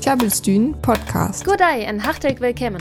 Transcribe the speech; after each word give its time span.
Tjabelstyn 0.00 0.74
Podcast. 0.80 1.44
Goddag 1.44 1.82
en 1.82 2.00
hartelijk 2.00 2.38
willkommen. 2.38 2.80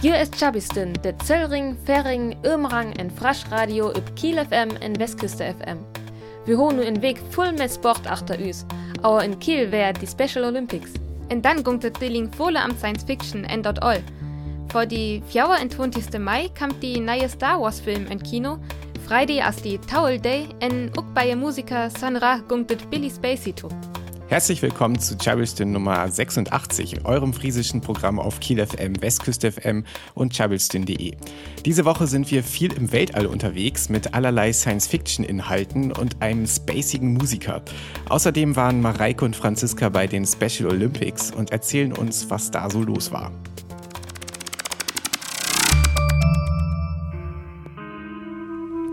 Hier 0.00 0.18
ist 0.20 0.38
Tjabelstyn, 0.38 0.94
der 1.04 1.18
Zöllring, 1.18 1.76
Färing, 1.84 2.36
Ömrang 2.44 2.92
en 2.92 3.10
Fraschradio 3.10 3.90
über 3.90 4.10
Kiel 4.14 4.38
FM 4.38 4.76
en 4.80 4.98
Westküste 4.98 5.44
FM. 5.44 5.78
Wir 6.46 6.56
holen 6.56 6.76
nu 6.76 6.84
en 6.84 7.02
Weg 7.02 7.18
voll 7.30 7.52
mit 7.52 7.70
Sport 7.70 8.06
achter 8.06 8.38
uns, 8.38 8.64
aber 9.02 9.22
in 9.22 9.38
Kiel 9.38 9.70
wär 9.70 9.92
die 9.92 10.06
Special 10.06 10.46
Olympics. 10.46 10.92
En 11.28 11.42
dann 11.42 11.62
gongt 11.62 11.82
het 11.82 12.00
Dilling 12.00 12.30
volle 12.34 12.62
am 12.62 12.74
Science 12.78 13.04
Fiction 13.04 13.44
en 13.44 13.62
dort 13.62 13.82
all. 13.82 14.02
Vor 14.68 14.86
die 14.86 15.22
24. 15.26 16.18
Mai 16.18 16.48
kam 16.54 16.70
die 16.80 16.98
neue 16.98 17.28
Star 17.28 17.60
Wars 17.60 17.80
Film 17.80 18.06
in 18.06 18.22
Kino, 18.22 18.58
Friday 19.06 19.42
as 19.42 19.56
die 19.56 19.78
Towel 19.78 20.18
Day 20.18 20.46
en 20.60 20.90
ook 20.96 21.12
bei 21.12 21.36
Musiker 21.36 21.90
Sanra 21.90 22.40
gongt 22.48 22.70
het 22.70 22.88
Billy 22.88 23.10
Spacey 23.10 23.52
to. 23.52 23.68
Herzlich 24.32 24.62
willkommen 24.62 24.98
zu 24.98 25.18
Chabelstyn 25.18 25.72
Nummer 25.72 26.10
86, 26.10 27.04
eurem 27.04 27.34
friesischen 27.34 27.82
Programm 27.82 28.18
auf 28.18 28.40
Kiel 28.40 28.66
FM, 28.66 29.02
Westküste 29.02 29.52
FM 29.52 29.84
und 30.14 30.34
chabelstyn.de. 30.34 31.16
Diese 31.66 31.84
Woche 31.84 32.06
sind 32.06 32.30
wir 32.30 32.42
viel 32.42 32.72
im 32.72 32.92
Weltall 32.92 33.26
unterwegs 33.26 33.90
mit 33.90 34.14
allerlei 34.14 34.54
Science-Fiction-Inhalten 34.54 35.92
und 35.92 36.22
einem 36.22 36.46
spacigen 36.46 37.12
Musiker. 37.12 37.60
Außerdem 38.08 38.56
waren 38.56 38.80
Mareike 38.80 39.22
und 39.22 39.36
Franziska 39.36 39.90
bei 39.90 40.06
den 40.06 40.24
Special 40.24 40.70
Olympics 40.70 41.30
und 41.30 41.50
erzählen 41.50 41.92
uns, 41.92 42.30
was 42.30 42.50
da 42.50 42.70
so 42.70 42.82
los 42.82 43.12
war. 43.12 43.30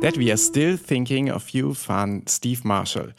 That 0.02 0.20
We 0.20 0.32
Are 0.32 0.38
Still 0.38 0.78
Thinking 0.78 1.32
of 1.32 1.48
You 1.48 1.74
van 1.88 2.24
Steve 2.28 2.60
Marshall. 2.66 3.16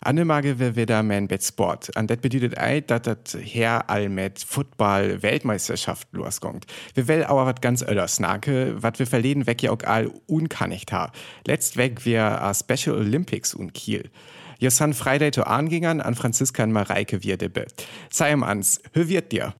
Annemage 0.00 0.58
wieder 0.76 1.02
mein 1.02 1.28
Bet 1.28 1.42
Sport. 1.42 1.90
Und 1.96 2.10
das 2.10 2.18
bedeutet 2.18 2.58
ei, 2.58 2.80
dass 2.80 3.02
das 3.02 3.38
her 3.40 3.88
all 3.88 4.08
mit 4.08 4.38
Football 4.40 5.22
Weltmeisterschaft 5.22 6.08
loskommt. 6.12 6.66
Wir 6.94 7.08
will 7.08 7.24
aber 7.24 7.46
was 7.46 7.60
ganz 7.60 7.82
anderes 7.82 8.16
snake, 8.16 8.74
was 8.76 8.98
wir 8.98 9.06
verleden 9.06 9.46
weg 9.46 9.62
ja 9.62 9.70
auch 9.70 9.82
all 9.84 10.10
unkannigt 10.26 10.92
ha. 10.92 11.10
Letzt 11.46 11.76
weg 11.76 12.04
wir 12.04 12.42
a 12.42 12.54
Special 12.54 12.96
Olympics 12.96 13.54
und 13.54 13.74
Kiel. 13.74 14.10
Jo 14.58 14.70
san 14.70 14.94
Friday 14.94 15.30
to 15.30 15.42
angingern 15.42 16.00
an 16.00 16.14
Franziska 16.14 16.62
und 16.62 16.72
Mareike 16.72 17.22
wir 17.22 17.36
debbe. 17.36 17.66
Sei 18.10 18.32
am 18.32 18.42
ans, 18.42 18.80
hör 18.92 19.08
wird 19.08 19.32
dir. 19.32 19.54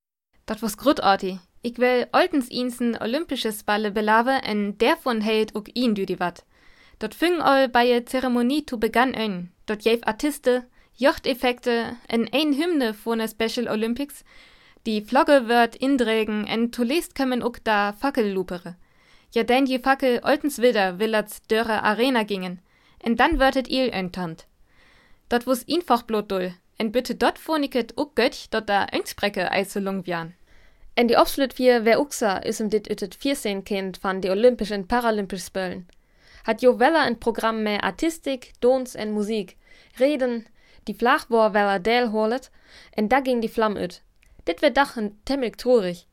Dat 0.47 0.63
was 0.63 0.77
großartig. 0.77 1.39
Ich 1.63 1.79
will 1.79 2.07
oltens 2.13 2.49
insen 2.51 2.97
olympisches 3.01 3.65
Balle 3.65 3.91
belave 3.91 4.43
en 4.43 4.77
der 4.77 4.97
von 4.97 5.23
hält 5.23 5.55
ook 5.55 5.69
ihn 5.75 5.95
düdi 5.95 6.21
wat. 6.21 6.45
Dort 6.99 7.15
fing 7.15 7.41
all 7.41 7.69
bei 7.69 7.87
der 7.87 8.07
Zeremonie 8.07 8.67
zu 8.67 8.79
begann 8.79 9.15
ein. 9.15 9.54
Dort 9.67 9.83
jev 9.85 10.01
Artiste, 10.05 10.65
Jochteffekte, 10.97 11.97
en 12.09 12.29
ein 12.33 12.53
Hymne 12.53 12.95
von 12.95 13.19
der 13.19 13.29
Special 13.29 13.69
Olympics. 13.69 14.25
Die 14.87 15.01
Flagge 15.01 15.49
wird 15.49 15.77
indrägen, 15.77 16.47
en 16.47 16.71
tulest 16.71 17.15
kommen 17.15 17.43
ook 17.43 17.65
da 17.65 17.93
Fackellupere. 17.93 18.77
Ja 19.33 19.43
denn 19.43 19.65
die 19.65 19.79
Fackel 19.79 20.21
oltens 20.23 20.59
wilder 20.59 20.99
willats 20.99 21.43
dörre 21.49 21.83
Arena 21.83 22.25
gingen. 22.25 22.61
En 23.03 23.17
dann 23.17 23.41
würdet 23.41 23.69
il 23.69 23.91
entant. 23.91 24.47
Dort 25.29 25.47
wus 25.47 25.65
einfach 25.67 26.03
blot 26.05 26.31
dull. 26.31 26.55
En 26.77 26.93
bitte 26.93 27.15
dort 27.15 27.39
vorniket 27.39 27.97
ook 27.97 28.15
götch 28.15 28.51
dort 28.51 28.69
da 28.69 28.85
Einsbrecke 28.85 29.51
eiselung 29.51 30.07
wian. 30.07 30.35
En 30.95 31.09
die 31.09 31.17
absolut 31.17 31.55
vier 31.55 31.85
wer 31.85 31.99
uxa 31.99 32.37
is 32.37 32.61
im 32.61 32.71
dit 32.71 32.91
ütet 32.91 33.15
14 33.15 33.65
Kind 33.65 33.99
van 34.03 34.21
die 34.21 34.31
Olympischen 34.31 34.87
Paralympisch 34.87 35.45
Spölen 35.45 35.89
hat 36.45 36.63
jo 36.63 36.79
weller 36.79 37.03
ein 37.03 37.21
Programm 37.21 37.63
mehr 37.63 37.85
Artistik, 37.85 38.53
Dons 38.61 38.95
en 38.95 39.13
Musik, 39.13 39.57
Reden, 39.99 40.47
die 40.87 40.95
Flachbohr 40.95 41.55
weller 41.55 41.79
del 41.81 42.13
holet, 42.13 42.51
en 42.93 43.09
da 43.09 43.21
ging 43.21 43.41
die 43.41 43.49
Flamm 43.49 43.77
üt. 43.77 44.03
Dit 44.47 44.63
wird 44.63 44.77
dachen 44.77 45.19
temmelig 45.25 45.57
trurig. 45.57 46.07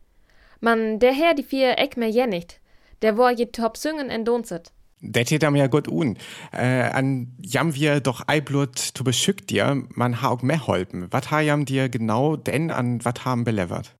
Man, 0.59 0.99
der 0.99 1.13
Herr 1.13 1.33
die 1.33 1.43
vier 1.43 1.77
Eck 1.77 1.97
mehr 1.97 2.09
jennigt, 2.09 2.59
der 3.01 3.17
war 3.17 3.31
je 3.31 3.47
top 3.47 3.77
singen 3.77 4.09
en 4.09 4.25
donset. 4.25 4.71
Det 5.03 5.27
geht 5.27 5.43
am 5.43 5.55
ja 5.55 5.65
gut 5.65 5.87
un. 5.87 6.15
Äh, 6.51 6.91
an 6.93 7.35
jam 7.41 7.73
wir 7.73 8.01
doch 8.01 8.27
eiblut 8.27 8.77
zu 8.77 9.03
beschückt 9.03 9.49
dir, 9.49 9.83
man 9.95 10.21
ha 10.21 10.29
auch 10.29 10.43
mehr 10.43 10.67
holpen. 10.67 11.11
Wat 11.11 11.31
ha 11.31 11.41
jam 11.41 11.65
dir 11.65 11.89
genau 11.89 12.35
denn 12.35 12.69
an 12.69 13.03
wat 13.03 13.25
haben 13.25 13.43
belevert? 13.43 13.95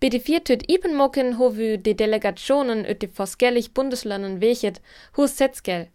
Ipenmocken 0.00 1.32
ho 1.38 1.48
vi 1.48 1.76
de 1.76 1.94
Delegationen 1.94 2.86
ut 2.86 3.00
de 3.00 3.08
forskellig 3.08 3.74
Bundeslanden 3.74 4.40
wechet 4.40 4.80
hus 5.16 5.36
Setzgel. 5.36 5.88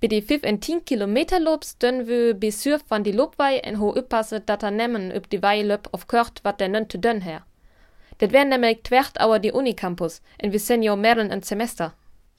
Bei 0.00 0.08
de 0.08 0.22
5 0.22 0.44
en 0.44 0.60
10 0.60 0.84
Kilometer 0.84 1.40
Lobs 1.40 1.76
dönn 1.78 2.06
bi 2.40 2.50
surf 2.50 2.82
van 2.88 3.02
die 3.02 3.12
Lobwei 3.12 3.58
en 3.58 3.76
ho 3.76 3.92
uppasset 3.92 4.48
dat 4.48 4.62
er 4.62 4.70
nemmen 4.70 5.12
upp 5.12 5.28
die 5.30 5.42
Wei 5.42 5.62
löp 5.62 5.88
auf 5.92 6.06
kört 6.06 6.40
wat 6.42 6.58
der 6.60 6.68
nönte 6.68 6.98
dönn 6.98 7.20
her. 7.20 7.44
Det 8.18 8.32
wär 8.32 8.44
nämlich 8.44 8.82
twert 8.82 9.20
auer 9.20 9.38
die 9.38 9.52
Unicampus 9.52 10.22
en 10.38 10.52
vi 10.52 10.58
senio 10.58 10.96
merlen 10.96 11.30
en 11.30 11.42
Semester. 11.42 11.92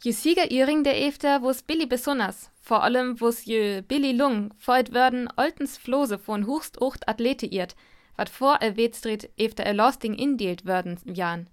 Je 0.04 0.12
Sieger 0.12 0.52
Iring 0.52 0.84
der 0.84 1.08
Efter 1.08 1.42
wo's 1.44 1.62
Billy 1.62 1.86
besonders, 1.86 2.50
vor 2.62 2.84
allem 2.84 3.22
wo's 3.22 3.46
je 3.46 3.82
Billy 3.82 4.12
Lung 4.12 4.54
feut 4.58 4.92
würden 4.94 5.30
oltens 5.38 5.78
Flose 5.78 6.18
von 6.18 6.48
hochst 6.48 6.82
ocht 6.82 7.08
Athlete 7.08 7.46
irrt, 7.46 7.76
wat 8.16 8.30
vor 8.30 8.58
er 8.62 8.78
wedstritt 8.78 9.30
efter 9.38 9.64
er 9.64 9.74
Losting 9.74 10.16
indeelt 10.16 10.66
würden 10.66 11.00
jan. 11.06 11.48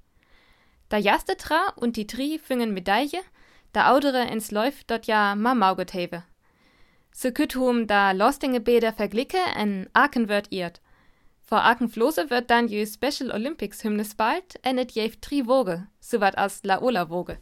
Da 0.89 0.99
jaste 0.99 1.37
tra 1.37 1.73
und 1.77 1.97
die 1.97 2.07
Tri 2.07 2.39
fingen 2.39 2.75
Medaille, 2.75 3.21
da 3.73 3.91
audere 3.91 4.29
ins 4.31 4.51
Läuf 4.51 4.85
dort 4.85 5.07
ja 5.07 5.35
mamauget 5.35 5.95
heve. 5.95 6.23
So 7.15 7.31
kütt 7.31 7.57
hum 7.57 7.87
da 7.87 8.13
Lostinge 8.13 8.61
Bäder 8.61 8.93
verglicke 8.93 9.39
en 9.57 9.89
Aken 9.95 10.29
wird 10.29 10.53
irrt. 10.53 10.81
Vor 11.41 11.65
Aken 11.65 11.89
Flose 11.89 12.31
wird 12.31 12.51
dann 12.51 12.69
je 12.69 12.87
Special 12.87 13.31
Olympics 13.31 13.83
Hymnes 13.85 14.15
bald 14.15 14.59
enet 14.63 14.93
jev 14.93 15.17
Tri 15.21 15.47
Woge, 15.47 15.87
so 16.01 16.21
wat 16.21 16.39
als 16.39 16.63
La 16.63 16.81
Ola 16.81 17.09
Woge. 17.09 17.39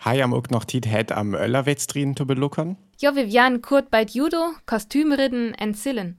Hayam 0.00 0.32
ook 0.32 0.50
noch 0.50 0.64
tit 0.64 0.86
het 0.86 1.12
am 1.12 1.34
Öllerwettstrien 1.34 2.16
zu 2.16 2.26
beluckern? 2.26 2.76
Jo, 3.00 3.14
wir 3.14 3.26
jan 3.26 3.62
kurt 3.62 3.90
bei 3.90 4.04
Judo, 4.04 4.52
Kostümritten 4.66 5.54
en 5.54 5.74
Sillen 5.74 6.18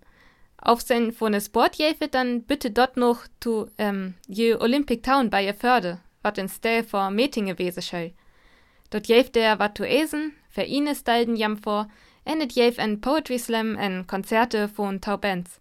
auf 0.63 0.81
sein 0.81 1.11
von 1.11 1.39
Sport 1.39 1.75
jäfet, 1.75 2.13
dann 2.13 2.43
bitte 2.43 2.71
dort 2.71 2.97
noch 2.97 3.27
zu 3.39 3.69
ähm, 3.77 4.13
je 4.27 4.55
Olympic 4.55 5.03
Town 5.03 5.29
bei 5.29 5.45
ihr 5.45 5.53
Förde, 5.53 5.99
wat 6.21 6.37
in 6.37 6.47
Stell 6.47 6.83
vor 6.83 7.11
Meetinge 7.11 7.59
wese 7.59 7.81
schall. 7.81 8.13
Dort 8.89 9.07
jäft 9.07 9.35
der 9.35 9.59
wat 9.59 9.77
zu 9.77 9.83
esen, 9.83 10.33
für 10.49 10.63
ihn 10.63 10.87
ist 10.87 11.07
dalden 11.07 11.35
jam 11.35 11.57
vor, 11.57 11.87
endet 12.25 12.53
jäf 12.53 12.77
en 12.77 13.01
Poetry 13.01 13.39
Slam 13.39 13.75
en 13.75 14.07
Konzerte 14.07 14.69
von 14.69 15.01
Tau 15.01 15.17
Bands. 15.17 15.59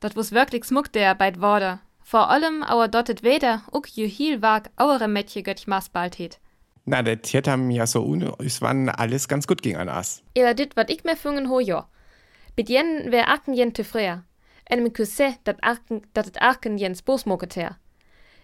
Dort 0.00 0.16
wus 0.16 0.30
wirklich 0.30 0.64
smuck 0.64 0.92
der 0.92 1.14
beit 1.14 1.40
Worder. 1.40 1.80
Vor 2.04 2.30
allem 2.30 2.62
auer 2.62 2.86
dottet 2.86 3.24
weder 3.24 3.62
uk 3.72 3.88
je 3.88 4.06
hiel 4.06 4.42
wag 4.42 4.70
auere 4.76 5.08
Mädche 5.08 5.42
göttch 5.42 5.66
maß 5.66 5.88
bald 5.88 6.18
het. 6.18 6.38
Na, 6.84 7.02
det 7.02 7.22
tiet 7.22 7.46
ham 7.46 7.70
ja 7.70 7.86
so 7.86 8.02
un, 8.02 8.32
es 8.38 8.62
wann 8.62 8.88
alles 8.88 9.26
ganz 9.26 9.48
gut 9.48 9.62
ging 9.62 9.76
an 9.76 9.88
as. 9.88 10.22
Ela 10.34 10.54
dit 10.54 10.76
wat 10.76 10.90
ich 10.90 11.02
mehr 11.02 11.16
fungen 11.16 11.48
ho 11.48 11.58
jo. 11.58 11.82
Bit 12.54 12.68
jen 12.68 13.10
wär 13.10 13.28
aken 13.28 13.54
jen 13.54 13.72
te 13.72 13.82
freier 13.82 14.22
en 14.66 14.92
kusse 14.92 15.36
dat, 15.42 15.60
arken, 15.60 16.02
dat 16.12 16.24
het 16.24 16.38
arken 16.38 16.76
jens 16.76 17.02
bosmoket 17.02 17.54
her. 17.54 17.78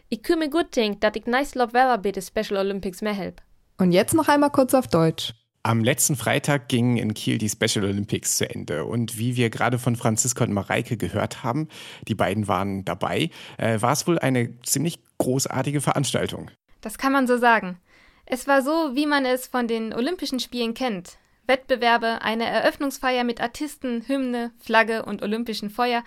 Ich 0.08 0.22
kümme 0.22 0.50
gut 0.50 0.76
denk, 0.76 1.00
dat 1.00 1.16
ich 1.16 1.26
nice 1.26 1.58
lob 1.58 1.72
weller 1.72 1.98
bei 1.98 2.12
de 2.12 2.22
Special 2.22 2.58
Olympics 2.58 3.00
mehr 3.00 3.14
help. 3.14 3.40
Und 3.78 3.92
jetzt 3.92 4.14
noch 4.14 4.28
einmal 4.28 4.50
kurz 4.50 4.74
auf 4.74 4.86
Deutsch. 4.86 5.32
Am 5.64 5.84
letzten 5.84 6.16
Freitag 6.16 6.68
gingen 6.68 6.96
in 6.96 7.14
Kiel 7.14 7.38
die 7.38 7.48
Special 7.48 7.84
Olympics 7.84 8.36
zu 8.36 8.50
Ende. 8.50 8.84
Und 8.84 9.16
wie 9.16 9.36
wir 9.36 9.48
gerade 9.48 9.78
von 9.78 9.96
Franziska 9.96 10.44
und 10.44 10.52
Mareike 10.52 10.96
gehört 10.96 11.44
haben, 11.44 11.68
die 12.08 12.14
beiden 12.14 12.48
waren 12.48 12.84
dabei, 12.84 13.30
äh, 13.58 13.80
war 13.80 13.92
es 13.92 14.06
wohl 14.06 14.18
eine 14.18 14.60
ziemlich 14.62 14.98
großartige 15.18 15.80
Veranstaltung. 15.80 16.50
Das 16.80 16.98
kann 16.98 17.12
man 17.12 17.26
so 17.26 17.38
sagen. 17.38 17.78
Es 18.26 18.46
war 18.46 18.62
so, 18.62 18.94
wie 18.94 19.06
man 19.06 19.24
es 19.24 19.46
von 19.46 19.66
den 19.68 19.94
Olympischen 19.94 20.40
Spielen 20.40 20.74
kennt. 20.74 21.18
Wettbewerbe, 21.46 22.22
eine 22.22 22.44
Eröffnungsfeier 22.44 23.24
mit 23.24 23.40
Artisten, 23.40 24.04
Hymne, 24.06 24.52
Flagge 24.58 25.04
und 25.04 25.22
olympischen 25.22 25.70
Feuer, 25.70 26.04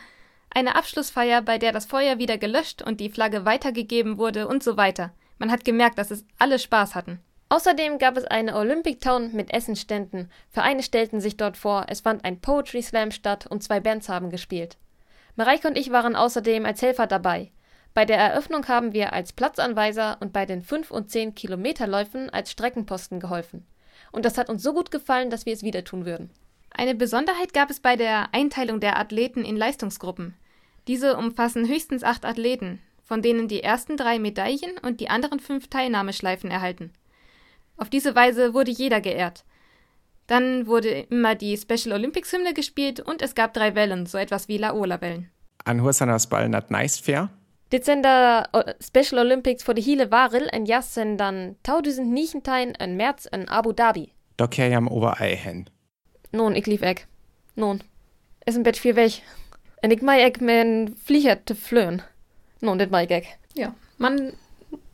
eine 0.50 0.75
Abschlussfeier, 0.75 1.41
bei 1.41 1.57
der 1.57 1.73
das 1.73 1.85
Feuer 1.85 2.18
wieder 2.18 2.38
gelöscht 2.38 2.81
und 2.81 3.01
die 3.01 3.09
Flagge 3.09 3.44
weitergegeben 3.44 4.18
wurde 4.18 4.48
und 4.48 4.63
so 4.63 4.77
weiter. 4.77 5.12
Man 5.38 5.51
hat 5.51 5.65
gemerkt, 5.65 5.98
dass 5.98 6.12
es 6.12 6.25
alle 6.39 6.59
Spaß 6.59 6.95
hatten. 6.95 7.19
Außerdem 7.50 8.00
gab 8.00 8.18
es 8.18 8.25
eine 8.25 8.56
Olympic 8.56 9.00
Town 9.00 9.33
mit 9.33 9.54
Essenständen. 9.54 10.31
Vereine 10.50 10.81
stellten 10.81 11.19
sich 11.19 11.38
dort 11.38 11.57
vor, 11.57 11.86
es 11.89 12.01
fand 12.01 12.24
ein 12.24 12.39
Poetry 12.39 12.81
Slam 12.81 13.12
statt 13.12 13.45
und 13.45 13.62
zwei 13.62 13.80
Bands 13.80 14.09
haben 14.09 14.30
gespielt. 14.30 14.77
Mareike 15.36 15.68
und 15.68 15.77
ich 15.77 15.92
waren 15.92 16.15
außerdem 16.15 16.65
als 16.65 16.81
Helfer 16.81 17.07
dabei. 17.07 17.51
Bei 17.94 18.06
der 18.06 18.18
Eröffnung 18.18 18.68
haben 18.68 18.94
wir 18.94 19.13
als 19.13 19.33
Platzanweiser 19.33 20.18
und 20.21 20.33
bei 20.33 20.45
den 20.45 20.62
5 20.62 20.92
und 20.92 21.12
10 21.12 21.36
Kilometerläufen 21.36 22.30
als 22.30 22.51
Streckenposten 22.51 23.19
geholfen. 23.19 23.68
Und 24.15 24.23
das 24.23 24.38
hat 24.38 24.50
uns 24.50 24.63
so 24.63 24.73
gut 24.73 24.91
gefallen, 24.91 25.29
dass 25.29 25.45
wir 25.45 25.51
es 25.51 25.62
wieder 25.62 25.83
tun 25.83 26.06
würden. 26.06 26.29
Eine 26.71 26.95
Besonderheit 26.95 27.53
gab 27.53 27.69
es 27.69 27.81
bei 27.81 27.97
der 27.97 28.33
Einteilung 28.33 28.79
der 28.79 28.97
Athleten 28.97 29.44
in 29.44 29.57
Leistungsgruppen. 29.57 30.35
Diese 30.88 31.17
umfassen 31.17 31.67
höchstens 31.67 32.01
acht 32.01 32.23
Athleten, 32.23 32.79
von 33.03 33.21
denen 33.21 33.50
die 33.50 33.62
ersten 33.62 33.97
drei 33.97 34.17
Medaillen 34.17 34.77
und 34.81 35.01
die 35.01 35.09
anderen 35.09 35.41
fünf 35.41 35.67
Teilnahmeschleifen 35.67 36.50
erhalten. 36.50 36.94
Auf 37.75 37.89
diese 37.89 38.15
Weise 38.15 38.53
wurde 38.53 38.71
jeder 38.71 39.01
geehrt. 39.01 39.44
Dann 40.27 40.65
wurde 40.65 41.07
immer 41.09 41.35
die 41.35 41.57
Special 41.57 41.94
Olympics 41.94 42.31
Hymne 42.31 42.53
gespielt 42.53 43.01
und 43.01 43.21
es 43.21 43.35
gab 43.35 43.53
drei 43.53 43.75
Wellen, 43.75 44.06
so 44.06 44.18
etwas 44.18 44.47
wie 44.47 44.57
Laola-Wellen. 44.57 45.29
An 45.65 45.81
Hursanas 45.81 46.27
Ball 46.27 46.47
nat 46.47 46.71
nice 46.71 47.00
fair? 47.00 47.31
Da 47.69 48.47
äh, 48.53 48.73
Special 48.79 49.25
Olympics 49.25 49.63
voor 49.63 49.73
de 49.73 49.81
hele 49.81 50.09
Warel 50.09 50.47
en 50.47 50.65
jas 50.65 50.94
sind 50.94 51.17
dann 51.17 51.56
2019 51.63 52.73
in 52.73 52.95
März 52.95 53.25
in 53.25 53.50
Abu 53.50 53.73
Dhabi. 53.73 54.13
Da 54.38 54.47
kehr 54.47 54.69
jam 54.69 54.88
Oberei 54.88 55.35
hin. 55.35 55.69
Nun, 56.31 56.56
ich 56.56 56.67
lief 56.67 56.81
eck. 56.81 57.07
Nun, 57.56 57.81
ist 58.45 58.57
ein 58.57 58.63
Bett 58.63 58.77
viel 58.77 58.95
weg. 58.95 59.21
Und 59.81 59.91
ich 59.91 60.01
mei 60.01 60.21
eck 60.21 60.41
mein 60.41 60.95
Flieger 60.95 61.44
te 61.44 61.56
flöhen. 61.56 62.01
Nun, 62.62 62.77
dit 62.77 62.91
mei 62.91 63.06
ich 63.06 63.12
eck. 63.12 63.25
Ja, 63.53 63.73
man, 63.97 64.33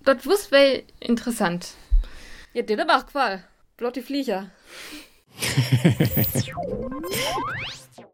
das 0.04 0.26
wusst 0.26 0.52
wel 0.52 0.84
interessant. 1.00 1.74
Ja, 2.54 2.62
dit 2.62 2.80
aber 2.80 2.98
auch 2.98 3.08
Qual. 3.08 3.44
Blott 3.78 3.96
die 3.96 4.02
Flieger. 4.02 4.52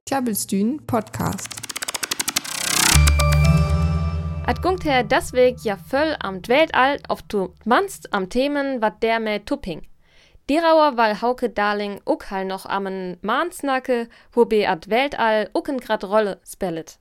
Klabbelstühn 0.06 0.86
Podcast. 0.86 1.67
Et 4.50 4.62
gungt 4.62 4.86
her 4.86 5.04
desweg 5.04 5.58
ja 5.66 5.76
voll 5.76 6.16
am 6.24 6.40
Weltall 6.48 7.02
auf 7.10 7.22
du 7.22 7.54
manst 7.66 8.14
am 8.14 8.30
Themen 8.30 8.82
wat 8.82 9.04
der 9.04 9.20
me 9.20 9.44
tupping. 9.44 9.82
Dirauer 10.50 10.96
weil 10.96 11.22
Hauke 11.22 11.50
Darling 11.50 12.00
uck 12.06 12.32
hal 12.32 12.46
noch 12.46 12.66
ammen 12.66 13.18
Mahnsnacke, 13.22 14.08
wobei 14.32 14.70
at 14.70 14.90
Weltall 14.90 15.50
ucken 15.54 15.82
grad 15.82 16.06
Rolle 16.06 16.40
spellet. 16.46 16.98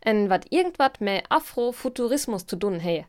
En 0.00 0.30
wat 0.30 0.46
irgendwat 0.50 1.02
me 1.02 1.22
Afrofuturismus 1.28 2.46
zu 2.46 2.56
tun 2.56 2.80
he. 2.80 3.04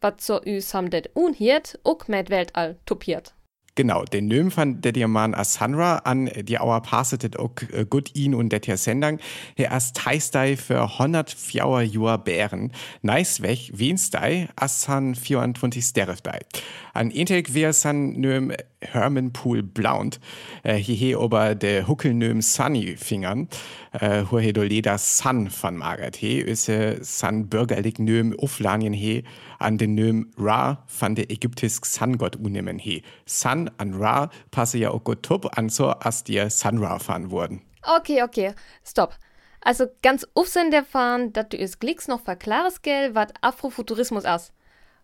Wat 0.00 0.22
so 0.22 0.40
üs 0.46 0.72
ham 0.72 0.88
det 0.88 1.10
unhiert, 1.14 1.78
uck 1.84 2.08
met 2.08 2.30
Weltall 2.30 2.78
tupiert. 2.86 3.34
Genau, 3.78 4.02
den 4.02 4.26
Nöm 4.26 4.50
von 4.50 4.80
der 4.80 4.90
Diaman 4.90 5.36
Asanra 5.36 5.98
an 5.98 6.28
die 6.42 6.58
Auer 6.58 6.82
passetet 6.82 7.38
auch 7.38 7.52
äh, 7.72 7.86
gut 7.88 8.12
ihn 8.16 8.34
und 8.34 8.48
der 8.48 8.76
Sendang. 8.76 9.20
Er 9.54 9.72
as 9.72 9.92
teistei 9.92 10.56
für 10.56 10.82
104 10.82 11.84
Jahre 11.84 12.18
Bären. 12.18 12.72
Nice 13.02 13.40
weg, 13.40 13.70
wenstei, 13.72 14.48
asan 14.56 15.14
24 15.14 15.84
Sterefdei. 15.84 16.40
An 16.92 17.12
Integ 17.12 17.54
wir 17.54 17.72
san 17.72 18.14
Nöm 18.14 18.52
Hermanpool 18.80 19.62
Blaunt. 19.62 20.20
Äh, 20.62 20.74
hier 20.76 21.20
ober 21.20 21.54
de 21.54 21.86
Huckelnöm 21.86 22.42
Sunny 22.42 22.96
Fingern. 22.96 23.48
Äh, 23.92 24.24
he 24.24 24.52
do 24.52 24.62
leder 24.62 24.98
Sun 24.98 25.50
von 25.50 25.76
Margaret 25.76 26.16
he, 26.16 26.40
öse 26.42 26.98
san 27.02 27.48
bürgerlich 27.48 27.98
Nöm 27.98 28.34
Uflanien 28.38 28.92
he, 28.92 29.24
an 29.58 29.78
den 29.78 29.94
Nöm 29.94 30.30
Ra 30.38 30.84
von 30.86 31.14
der 31.14 31.30
ägyptisk 31.30 31.86
Sungott 31.86 32.36
unehmen 32.36 32.78
he. 32.78 33.02
Sun 33.26 33.70
an 33.78 33.94
Ra 33.94 34.30
passe 34.50 34.78
ja 34.78 34.90
auch 34.90 35.04
gut 35.04 35.22
tup 35.22 35.58
an 35.58 35.68
so, 35.68 35.90
as 35.90 36.24
dir 36.24 36.50
Sun 36.50 36.78
Ra 36.78 36.98
fahren 36.98 37.30
wurden. 37.30 37.62
Okay, 37.82 38.22
okay, 38.22 38.54
stopp. 38.84 39.16
Also 39.60 39.86
ganz 40.02 40.26
aufsehen 40.34 40.70
der 40.70 40.84
fahren, 40.84 41.32
dat 41.32 41.52
du 41.52 41.56
is 41.56 41.78
Glicks 41.78 42.06
noch 42.06 42.20
verklares 42.20 42.82
gell, 42.82 43.14
wat 43.14 43.34
Afrofuturismus 43.42 44.24
as. 44.24 44.52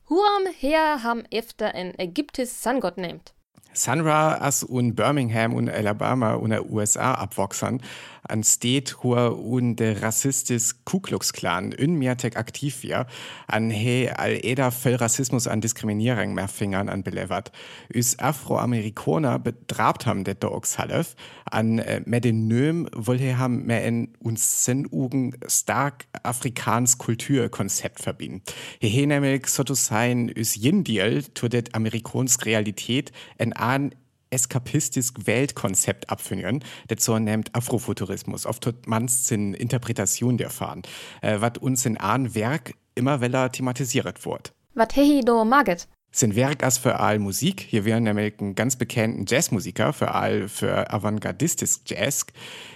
Huam 0.09 0.47
her 0.59 1.03
ham 1.03 1.25
efter 1.31 1.75
en 1.75 1.99
ägyptis 1.99 2.62
Sungott 2.62 2.99
nehmt. 2.99 3.35
Sunra 3.75 4.41
as 4.41 4.62
un 4.62 4.94
Birmingham 4.94 5.55
und 5.55 5.69
Alabama 5.69 6.35
und 6.35 6.50
der 6.50 6.71
USA 6.71 7.15
abwachsen, 7.15 7.81
an 8.29 8.43
State 8.43 9.03
hua 9.03 9.29
un 9.29 9.76
de 9.76 9.97
rassistis 10.03 10.85
Ku 10.85 11.00
Klux 11.00 11.32
Klan 11.32 11.75
unmehrtek 11.75 12.37
aktiv 12.37 12.82
wir, 12.82 13.06
an 13.47 13.71
he 13.71 14.11
all 14.11 14.38
eder 14.43 14.71
voll 14.71 14.94
Rassismus 14.94 15.47
an 15.47 15.61
Diskriminierung 15.61 16.35
mehr 16.35 16.49
Fingern 16.49 16.88
an 16.88 17.03
belevert. 17.03 17.53
Üs 17.93 18.19
Afroamerikaner 18.19 19.38
betrabt 19.38 20.06
ham 20.06 20.25
det 20.25 20.43
Dogs 20.43 20.79
half, 20.79 21.15
an 21.47 21.79
äh, 21.79 22.00
med 22.05 22.25
den 22.25 22.47
Nöm 22.49 22.88
wohl 22.94 23.19
he 23.19 23.35
ham 23.35 23.65
mehr 23.65 23.85
in 23.85 24.15
uns 24.19 24.65
Sinnugen 24.65 25.37
stark 25.47 26.06
afrikans 26.23 26.99
Kulturkonzept 26.99 28.00
verbinden. 28.00 28.43
He 28.81 28.88
he 28.88 29.06
nämlich 29.06 29.47
so 29.47 29.62
sein 29.75 30.29
üs 30.29 30.56
Jindiel 30.56 31.23
to 31.35 31.49
det 31.49 31.75
amerikansk 31.75 32.47
Realität 32.47 33.12
en 33.38 33.53
an 33.53 33.94
eskapistisch 34.34 35.12
Weltkonzept 35.25 36.10
abführen, 36.10 36.62
so 36.98 37.19
nennt 37.19 37.54
Afrofuturismus. 37.54 38.46
Oft 38.46 38.66
hat 38.66 38.86
man's 38.86 39.31
in 39.31 39.54
Interpretation 39.54 40.36
der 40.36 40.50
Fahren, 40.50 40.82
äh, 41.22 41.40
was 41.40 41.58
uns 41.60 41.86
in 41.86 41.96
ein 41.96 42.34
Werk 42.34 42.75
immer 42.94 43.20
weller 43.20 43.50
thematisiert 43.50 44.26
wird. 44.26 44.52
Wat 44.75 44.96
hehi 44.96 45.20
do 45.25 45.44
maget? 45.44 45.88
Sind 46.16 46.37
Werk 46.37 46.62
als 46.62 46.78
für 46.78 47.00
all 47.00 47.19
Musik. 47.19 47.66
Hier 47.69 47.84
wären 47.84 48.05
nämlich 48.05 48.34
einen 48.38 48.55
ganz 48.55 48.76
bekannten 48.76 49.25
Jazzmusiker, 49.26 49.93
für 49.93 50.14
all 50.14 50.46
für 50.46 50.88
avantgardistisch 50.93 51.81
Jazz. 51.87 52.26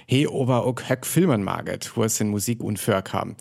He 0.07 0.27
ober 0.27 0.67
auch 0.67 0.75
Höck 0.89 1.07
Filmen 1.07 1.45
maget, 1.45 1.97
wo 1.97 2.03
es 2.03 2.21
in 2.21 2.31
Musik 2.31 2.61
und 2.61 2.81
für 2.81 3.01
kam. 3.01 3.37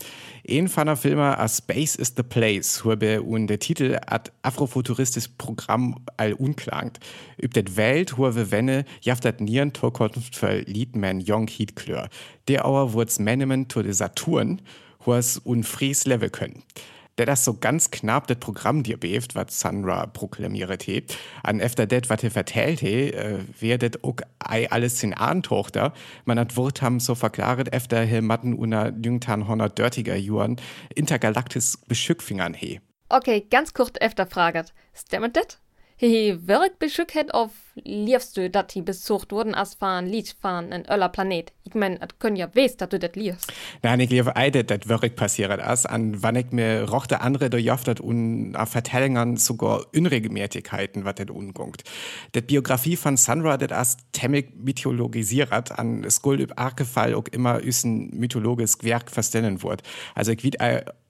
Ein 0.48 0.68
von 0.68 0.86
der 0.86 0.94
Filmer 0.94 1.40
a 1.40 1.48
Space 1.48 1.96
is 1.96 2.14
the 2.16 2.22
Place, 2.22 2.84
wo 2.84 2.94
be 2.94 3.20
und 3.20 3.48
der 3.48 3.58
Titel 3.58 3.98
at 4.06 4.30
afrofuturistisches 4.42 5.30
Programm 5.36 5.96
all 6.16 6.34
unklangt. 6.34 7.00
Üb 7.42 7.52
det 7.54 7.76
Welt, 7.76 8.18
wo 8.18 8.32
wir 8.36 8.52
wenne, 8.52 8.84
jaft 9.00 9.24
dat 9.24 9.40
nieren 9.40 9.72
Torkunft 9.72 10.36
für 10.36 10.60
Liedman 10.60 11.24
Young 11.26 11.48
Heat 11.48 11.74
Klör. 11.74 12.08
Der 12.46 12.66
Auer 12.66 12.92
wurds 12.92 13.18
Menemen 13.18 13.66
to 13.66 13.82
de 13.82 13.90
Saturn, 13.90 14.62
wo 15.04 15.14
es 15.14 15.38
unfries 15.38 16.06
level 16.06 16.30
können 16.30 16.62
der 17.18 17.26
das 17.26 17.44
so 17.44 17.54
ganz 17.54 17.90
knapp 17.90 18.26
das 18.26 18.38
Programm 18.38 18.82
dir 18.82 18.96
beeft, 18.96 19.34
was 19.34 19.60
Sandra 19.60 20.06
proklamiert 20.06 20.84
he. 20.84 21.04
An 21.42 21.60
efter 21.60 21.86
det, 21.86 22.08
was 22.08 22.22
er 22.22 22.30
vertellt 22.30 22.80
he, 22.80 23.10
äh, 23.10 23.38
werdet 23.60 24.04
auch 24.04 24.16
alles 24.38 25.02
in 25.02 25.14
Tochter. 25.42 25.92
Man 26.24 26.38
hat 26.38 26.56
Wort 26.56 26.80
haben 26.80 27.00
so 27.00 27.14
verklaret, 27.14 27.72
efter 27.72 28.02
he 28.02 28.20
matten 28.20 28.54
una 28.54 28.88
jüngtan 28.88 29.48
honor 29.48 29.68
dörtiger 29.68 30.16
Juan 30.16 30.56
intergalaktis 30.94 31.78
Beschückfingern 31.88 32.54
he. 32.54 32.80
Okay, 33.08 33.46
ganz 33.50 33.74
kurz 33.74 33.92
efter 34.00 34.26
fraget. 34.26 34.72
Stimmt 34.94 35.36
das? 35.36 35.58
Hehe 36.00 36.46
werk 36.46 36.78
beschück 36.78 37.12
het 37.14 37.34
auf 37.34 37.50
liefst 37.74 38.36
du, 38.36 38.48
dat 38.48 38.72
die 38.72 38.82
besucht 38.82 39.32
wurden 39.32 39.56
as 39.56 39.74
fahren 39.74 40.06
Lied 40.06 40.36
fahren 40.40 40.70
en 40.70 40.88
öller 40.88 41.08
Planet. 41.08 41.52
Ich 41.64 41.74
mein, 41.74 42.00
at 42.00 42.20
können 42.20 42.36
ja 42.36 42.54
wes, 42.54 42.76
dat 42.76 42.92
du 42.92 43.00
dat 43.00 43.16
liefst. 43.16 43.52
Nein, 43.82 43.98
ich 43.98 44.10
lief 44.10 44.28
eide, 44.32 44.62
dat 44.62 44.88
wirklich 44.88 45.16
passiert 45.16 45.60
as, 45.60 45.86
an 45.86 46.22
wann 46.22 46.36
ich 46.36 46.52
mir 46.52 46.88
rochte 46.88 47.20
andere 47.20 47.50
durchjaftet 47.50 47.98
und 47.98 48.54
a 48.54 48.64
Vertellingern 48.64 49.38
sogar 49.38 49.86
Unregelmäßigkeiten, 49.92 51.04
wat 51.04 51.18
det 51.18 51.32
ungungt. 51.32 51.82
Det 52.32 52.46
Biografie 52.46 52.94
von 52.94 53.16
Sandra, 53.16 53.56
dat 53.56 53.72
as 53.72 53.96
temmig 54.12 54.52
mythologisiert, 54.56 55.76
an 55.76 56.08
Skuld 56.08 56.38
üb 56.38 56.52
Arkefall 56.54 57.12
auch 57.14 57.26
immer 57.32 57.60
üsen 57.60 58.16
mythologisch 58.16 58.74
Werk 58.82 59.10
verstellen 59.10 59.64
wird. 59.64 59.82
Also 60.14 60.30
ich 60.30 60.44
wied 60.44 60.58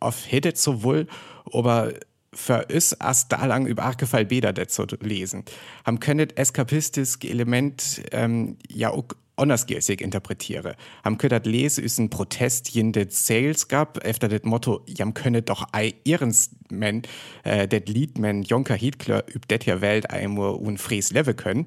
auf 0.01 0.25
hedet 0.27 0.57
sowohl, 0.57 1.07
aber 1.53 1.93
für 2.39 2.67
uns 2.73 2.99
as 3.01 3.29
da 3.29 3.45
lang 3.45 3.67
über 3.67 3.83
Arkefall 3.83 4.25
Bäder 4.25 4.53
det 4.53 4.71
zu 4.71 4.87
lesen. 5.01 5.45
Ham 5.85 6.01
könnet 6.01 6.39
eskapistisch 6.39 7.19
Element 7.23 8.03
ähm, 8.13 8.57
ja 8.71 8.91
auch 8.91 9.09
andersgilsig 9.37 10.01
interpretiere. 10.01 10.77
Ham 11.05 11.19
könnet 11.19 11.47
lese 11.47 11.81
ist 11.83 11.99
ein 11.99 12.11
Protest 12.11 12.71
jen 12.71 12.93
det 12.93 13.13
Sales 13.13 13.69
gab, 13.69 14.05
efter 14.05 14.29
det 14.29 14.45
Motto, 14.45 14.81
jam 14.87 15.15
könnet 15.15 15.49
doch 15.49 15.67
ei 15.73 15.95
ihrens 16.05 16.51
men, 16.71 17.03
äh, 17.43 17.67
det 17.67 17.89
Lied 17.89 18.19
men 18.19 18.43
Jonker 18.43 18.75
Hiedkler 18.75 19.25
üb 19.29 19.49
det 19.49 19.65
hier 19.65 19.81
Welt 19.81 20.11
einmal 20.11 20.55
un 20.55 20.79
Fries 20.79 21.13
Level 21.13 21.35
können, 21.35 21.67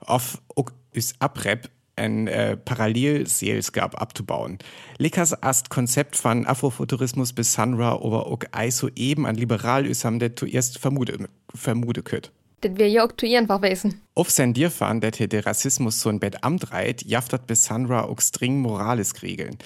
auf 0.00 0.40
is 0.92 1.14
abrep 1.20 1.70
ein 1.96 2.26
äh, 2.26 2.56
Parallelseelsgab 2.56 4.00
abzubauen. 4.00 4.58
Likas 4.98 5.42
ast 5.42 5.70
Konzept 5.70 6.16
von 6.16 6.46
Afrofuturismus 6.46 7.32
bis 7.32 7.52
Sanra 7.52 7.96
oder 7.96 8.26
auch 8.26 8.40
so 8.70 8.88
eben 8.96 9.26
an 9.26 9.36
liberal 9.36 9.86
ist, 9.86 10.04
haben 10.04 10.18
der 10.18 10.36
zuerst 10.36 10.78
vermutet, 10.78 11.28
vermutet 11.54 12.04
könnt. 12.04 12.32
Das 12.62 12.76
wir 12.76 12.88
ja 12.88 13.04
auch 13.04 13.12
zu 13.16 13.26
einfach 13.26 13.60
wissen. 13.62 14.00
Auf 14.14 14.30
sein 14.30 14.54
Dirfahren, 14.54 15.00
der 15.00 15.10
der 15.10 15.46
Rassismus 15.46 16.00
so 16.00 16.08
ein 16.08 16.20
Bett 16.20 16.44
amtreit, 16.44 17.02
jaftet 17.02 17.46
bis 17.48 17.64
Sanra 17.64 18.04
auch 18.04 18.20
streng 18.20 18.60
moralisch 18.60 19.20
regeln. 19.22 19.58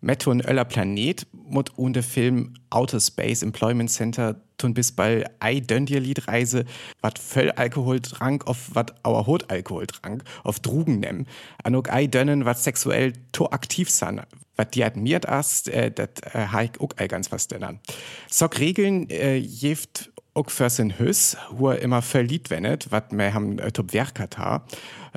Metto 0.00 0.30
und 0.30 0.44
Öller 0.46 0.64
Planet 0.64 1.26
mut 1.32 1.70
und 1.76 1.94
der 1.94 2.02
Film 2.02 2.54
Outer 2.70 3.00
Space 3.00 3.42
Employment 3.42 3.90
Center 3.90 4.40
tun 4.56 4.74
bis 4.74 4.92
bei 4.92 5.24
ei 5.40 5.60
döndier 5.60 6.00
Liedreise 6.00 6.64
wat 7.00 7.18
völl 7.18 7.50
Alkohol 7.52 8.00
trank 8.00 8.46
auf 8.46 8.74
wat 8.74 9.04
auer 9.04 9.26
Hot 9.26 9.50
Alkohol 9.50 9.86
trank 9.86 10.24
auf 10.44 10.60
Drugen 10.60 11.00
nemm 11.00 11.26
an 11.64 11.74
ook 11.74 11.88
ei 11.88 12.06
dönnen 12.06 12.44
wat 12.44 12.58
sexuell 12.58 13.12
to 13.32 13.46
aktiv 13.46 13.90
san 13.90 14.20
wat 14.56 14.74
die 14.74 14.84
admiert 14.84 15.28
as 15.28 15.66
äh, 15.66 15.90
dat 15.90 16.20
äh, 16.34 16.46
haik 16.46 16.76
ook 16.78 17.00
ei 17.00 17.08
ganz 17.08 17.32
was 17.32 17.48
dennern 17.48 17.80
Sock 18.28 18.58
Regeln 18.58 19.08
äh, 19.10 19.36
jeft 19.36 20.10
ook 20.34 20.50
für 20.50 20.70
sin 20.70 20.98
Hüss, 20.98 21.36
wo 21.50 21.70
er 21.70 21.80
immer 21.80 22.02
verliebt 22.02 22.50
wendet, 22.50 22.92
wat 22.92 23.12
mir 23.12 23.34
ham 23.34 23.58
äh, 23.58 23.72
top 23.72 23.92
Werkat 23.92 24.38
ha. 24.38 24.64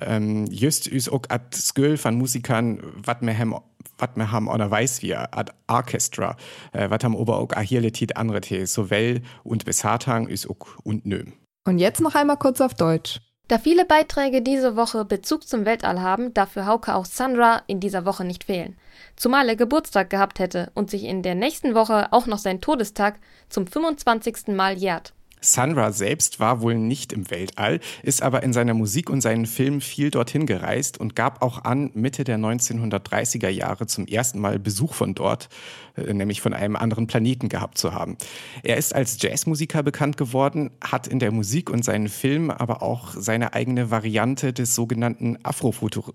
Ähm, 0.01 0.47
just 0.47 0.91
üs 0.91 1.07
ook 1.07 1.29
at 1.29 1.55
Sköl 1.55 1.97
von 1.97 2.15
Musikern, 2.15 2.79
wat 3.05 3.21
mir 3.21 3.37
ham 3.37 3.55
wat 3.97 4.17
mir 4.17 4.31
ham 4.31 4.47
oder 4.47 4.69
weiß 4.69 5.01
wir 5.01 5.35
ad 5.37 5.51
Orchestra, 5.67 6.35
äh, 6.71 6.89
wat 6.89 7.03
ham 7.03 7.15
ober 7.15 7.39
ook 7.39 7.55
ahirle 7.55 7.91
tit 7.91 8.17
andere 8.17 8.41
te, 8.41 8.65
so 8.67 8.89
well 8.89 9.21
und 9.43 9.65
besatang 9.65 10.27
is 10.27 10.49
ook 10.49 10.77
und 10.83 11.05
nöm. 11.05 11.33
Und 11.65 11.79
jetzt 11.79 12.01
noch 12.01 12.15
einmal 12.15 12.37
kurz 12.37 12.59
auf 12.61 12.73
Deutsch. 12.73 13.21
Da 13.49 13.57
viele 13.57 13.85
Beiträge 13.85 14.41
diese 14.41 14.77
Woche 14.77 15.03
Bezug 15.03 15.47
zum 15.47 15.65
Weltall 15.65 16.01
haben, 16.01 16.33
darf 16.33 16.51
für 16.53 16.65
Hauke 16.65 16.95
auch 16.95 17.05
Sandra 17.05 17.61
in 17.67 17.81
dieser 17.81 18.05
Woche 18.05 18.23
nicht 18.23 18.45
fehlen. 18.45 18.77
Zumal 19.17 19.49
er 19.49 19.57
Geburtstag 19.57 20.09
gehabt 20.09 20.39
hätte 20.39 20.71
und 20.75 20.89
sich 20.89 21.03
in 21.03 21.23
der 21.23 21.35
nächsten 21.35 21.75
Woche 21.75 22.11
auch 22.11 22.25
noch 22.25 22.37
sein 22.37 22.61
Todestag 22.61 23.19
zum 23.49 23.67
25. 23.67 24.47
Mal 24.47 24.77
jährt. 24.77 25.13
Sandra 25.43 25.91
selbst 25.91 26.39
war 26.39 26.61
wohl 26.61 26.75
nicht 26.75 27.13
im 27.13 27.29
Weltall, 27.29 27.79
ist 28.01 28.21
aber 28.21 28.43
in 28.43 28.53
seiner 28.53 28.73
Musik 28.73 29.09
und 29.09 29.21
seinen 29.21 29.45
Filmen 29.45 29.81
viel 29.81 30.09
dorthin 30.09 30.45
gereist 30.45 30.99
und 30.99 31.15
gab 31.15 31.41
auch 31.41 31.63
an, 31.63 31.91
Mitte 31.93 32.23
der 32.23 32.37
1930er 32.37 33.49
Jahre 33.49 33.85
zum 33.87 34.07
ersten 34.07 34.39
Mal 34.39 34.59
Besuch 34.59 34.93
von 34.93 35.15
dort, 35.15 35.49
äh, 35.95 36.13
nämlich 36.13 36.41
von 36.41 36.53
einem 36.53 36.75
anderen 36.75 37.07
Planeten 37.07 37.49
gehabt 37.49 37.77
zu 37.77 37.93
haben. 37.93 38.17
Er 38.63 38.77
ist 38.77 38.95
als 38.95 39.21
Jazzmusiker 39.21 39.83
bekannt 39.83 40.17
geworden, 40.17 40.71
hat 40.81 41.07
in 41.07 41.19
der 41.19 41.31
Musik 41.31 41.69
und 41.69 41.83
seinen 41.83 42.07
Filmen 42.07 42.51
aber 42.51 42.81
auch 42.81 43.13
seine 43.15 43.53
eigene 43.53 43.91
Variante 43.91 44.53
des 44.53 44.75
sogenannten 44.75 45.37
Afrofutur 45.43 46.13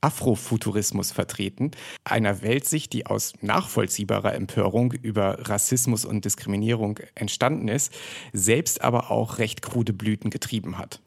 Afrofuturismus 0.00 1.12
vertreten, 1.12 1.70
einer 2.04 2.42
Weltsicht, 2.42 2.92
die 2.92 3.06
aus 3.06 3.32
nachvollziehbarer 3.40 4.34
Empörung 4.34 4.92
über 4.92 5.48
Rassismus 5.48 6.04
und 6.04 6.24
Diskriminierung 6.24 6.98
entstanden 7.14 7.68
ist, 7.68 7.92
selbst 8.32 8.82
aber 8.82 9.10
auch 9.10 9.38
recht 9.38 9.62
krude 9.62 9.92
Blüten 9.92 10.30
getrieben 10.30 10.78
hat. 10.78 11.00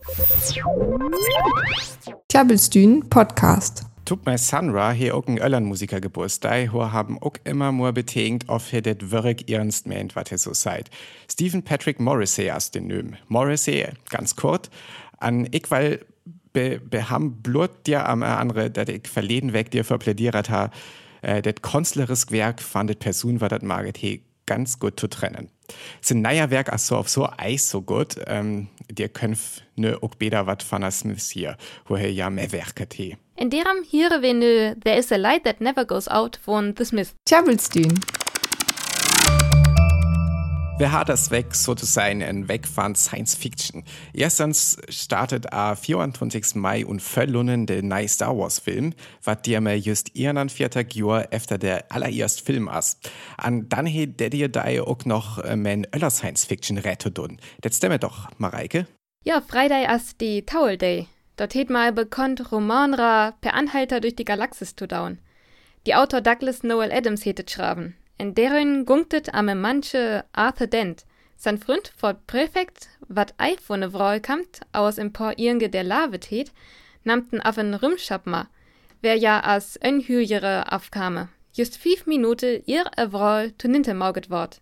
Klabbelstühn 2.30 3.10
Podcast. 3.10 3.86
Tut 4.06 4.26
mir 4.26 4.38
Sandra 4.38 4.92
hier 4.92 5.16
auch 5.16 5.26
ein 5.28 5.38
Öllern 5.38 5.64
Musiker 5.64 6.02
Geburtstag, 6.02 6.74
wo 6.74 6.92
haben 6.92 7.22
auch 7.22 7.36
immer 7.44 7.72
nur 7.72 7.94
betingt, 7.94 8.50
auf 8.50 8.74
er 8.74 8.82
det 8.82 9.12
wirklich 9.12 9.50
ernst 9.50 9.88
meint, 9.88 10.16
was 10.16 10.32
er 10.32 10.38
so 10.38 10.54
seid. 10.54 10.90
Stephen 11.32 11.64
Patrick 11.64 12.00
Morrissey 12.00 12.52
aus 12.52 12.72
den 12.72 12.88
Nöm. 12.88 13.16
Morrissey, 13.28 13.88
ganz 14.10 14.36
kurz, 14.36 14.70
an 15.20 15.48
ich 15.52 15.70
weil 15.70 16.06
be, 16.54 16.80
be 16.80 17.10
ham 17.10 17.42
blut 17.42 17.88
dir 17.88 18.08
am 18.08 18.24
andere, 18.24 18.70
dat 18.70 18.90
ich 18.90 19.08
verleden 19.08 19.54
weg 19.54 19.72
dir 19.72 19.84
verplädiert 19.84 20.50
ha, 20.50 20.72
äh, 21.22 21.42
det 21.42 21.62
künstlerisches 21.64 22.32
Werk 22.32 22.62
fandet 22.62 23.00
Person 23.00 23.42
war 23.42 23.50
dat 23.50 23.64
Marget 23.64 23.98
he 23.98 24.24
ganz 24.46 24.80
gut 24.80 25.00
zu 25.00 25.08
trennen. 25.08 25.50
Sein 26.02 26.22
neuer 26.22 26.50
Werk 26.50 26.72
also 26.72 26.98
auf 26.98 27.10
so 27.10 27.30
eis 27.38 27.70
so 27.70 27.82
gut, 27.82 28.16
ähm, 28.28 28.68
dir 28.90 29.08
könnt 29.08 29.40
ne 29.76 29.98
auch 30.02 30.16
beda 30.16 30.46
wat 30.46 30.64
von 30.64 30.82
der 30.82 30.92
Smiths 30.92 31.30
hier, 31.30 31.58
woher 31.86 32.12
ja 32.12 32.30
mehr 32.30 32.52
Werke 32.52 32.88
he. 32.92 33.18
In 33.38 33.50
deram 33.50 33.78
hier 33.88 34.10
wir 34.22 34.34
ne 34.34 34.76
There 34.84 34.98
is 34.98 35.12
a 35.12 35.16
light 35.16 35.46
that 35.46 35.62
never 35.62 35.86
goes 35.86 36.08
out 36.08 36.38
von 36.44 36.76
The 36.78 36.86
Smiths. 36.86 37.16
Hat 40.90 41.10
das 41.10 41.30
weg 41.30 41.54
sozusagen 41.54 42.24
ein 42.24 42.48
Weg 42.48 42.68
von 42.68 42.96
Science 42.96 43.36
Fiction? 43.36 43.84
Erstens 44.14 44.78
startet 44.90 45.54
am 45.54 45.78
24. 45.78 46.56
Mai 46.56 46.86
und 46.86 47.04
verlunnen 47.04 47.68
der 47.68 47.84
neue 47.84 48.08
Star 48.08 48.36
Wars 48.36 48.58
Film, 48.58 48.96
was 49.24 49.44
dir 49.44 49.62
mir 49.62 49.78
just 49.78 50.16
ihren 50.16 50.50
vierter 50.50 50.84
Jahr 50.92 51.32
efter 51.32 51.60
der 51.60 51.92
allererst 51.92 52.42
Film 52.42 52.68
ist. 52.68 53.12
An 53.38 53.70
dann 53.70 53.86
he 53.86 54.08
der 54.08 54.32
dir 54.32 54.50
da 54.50 54.64
auch 54.82 55.06
noch 55.06 55.38
äh, 55.38 55.56
mein 55.56 55.86
Öller 55.94 56.10
Science 56.10 56.46
Fiction 56.46 56.80
rette 56.80 57.12
dun. 57.12 57.40
Das 57.62 57.78
stimmt 57.78 58.02
doch, 58.04 58.30
Mareike? 58.40 58.88
Ja, 59.24 59.42
Freitag 59.42 59.96
ist 59.96 60.20
die 60.20 60.46
Towel 60.48 60.78
Day. 60.78 61.08
Dort 61.38 61.54
hat 61.54 61.70
mal 61.70 61.94
bekannt 61.94 62.52
Romanra 62.52 63.36
per 63.42 63.54
Anhalter 63.54 64.02
durch 64.02 64.16
die 64.16 64.26
Galaxis 64.26 64.76
zu 64.76 64.88
dauern. 64.88 65.20
Die 65.86 65.94
Autor 65.94 66.22
Douglas 66.22 66.64
Noel 66.64 66.92
Adams 66.92 67.24
hättet 67.24 67.52
schraben. 67.52 67.96
In 68.18 68.36
deren 68.36 68.86
gungtet 68.86 69.34
am 69.34 69.46
manche 69.60 70.26
Arthur 70.34 70.68
Dent. 70.68 71.06
Sein 71.36 71.58
Freund 71.58 71.92
fort 71.98 72.28
Präfekt, 72.28 72.90
wat 73.08 73.34
ei 73.38 73.56
von 73.58 73.82
Vreu 73.92 74.20
kamt, 74.20 74.62
aus 74.74 74.98
im 75.00 75.12
Por 75.12 75.40
irge 75.40 75.70
der 75.70 75.84
Lave 75.84 76.20
tät, 76.20 76.52
namten 77.04 77.42
auf 77.42 77.58
en 77.58 77.74
Rümschapma, 77.74 78.48
wer 79.02 79.16
ja 79.16 79.44
as 79.44 79.76
en 79.78 80.02
Hüjere 80.02 80.72
aufkame. 80.72 81.30
Just 81.54 81.78
fünf 81.78 82.06
Minute 82.06 82.62
ihr 82.66 82.86
Evrol 82.96 83.52
to 83.58 83.68
nintermauget 83.68 84.30
wort. 84.30 84.62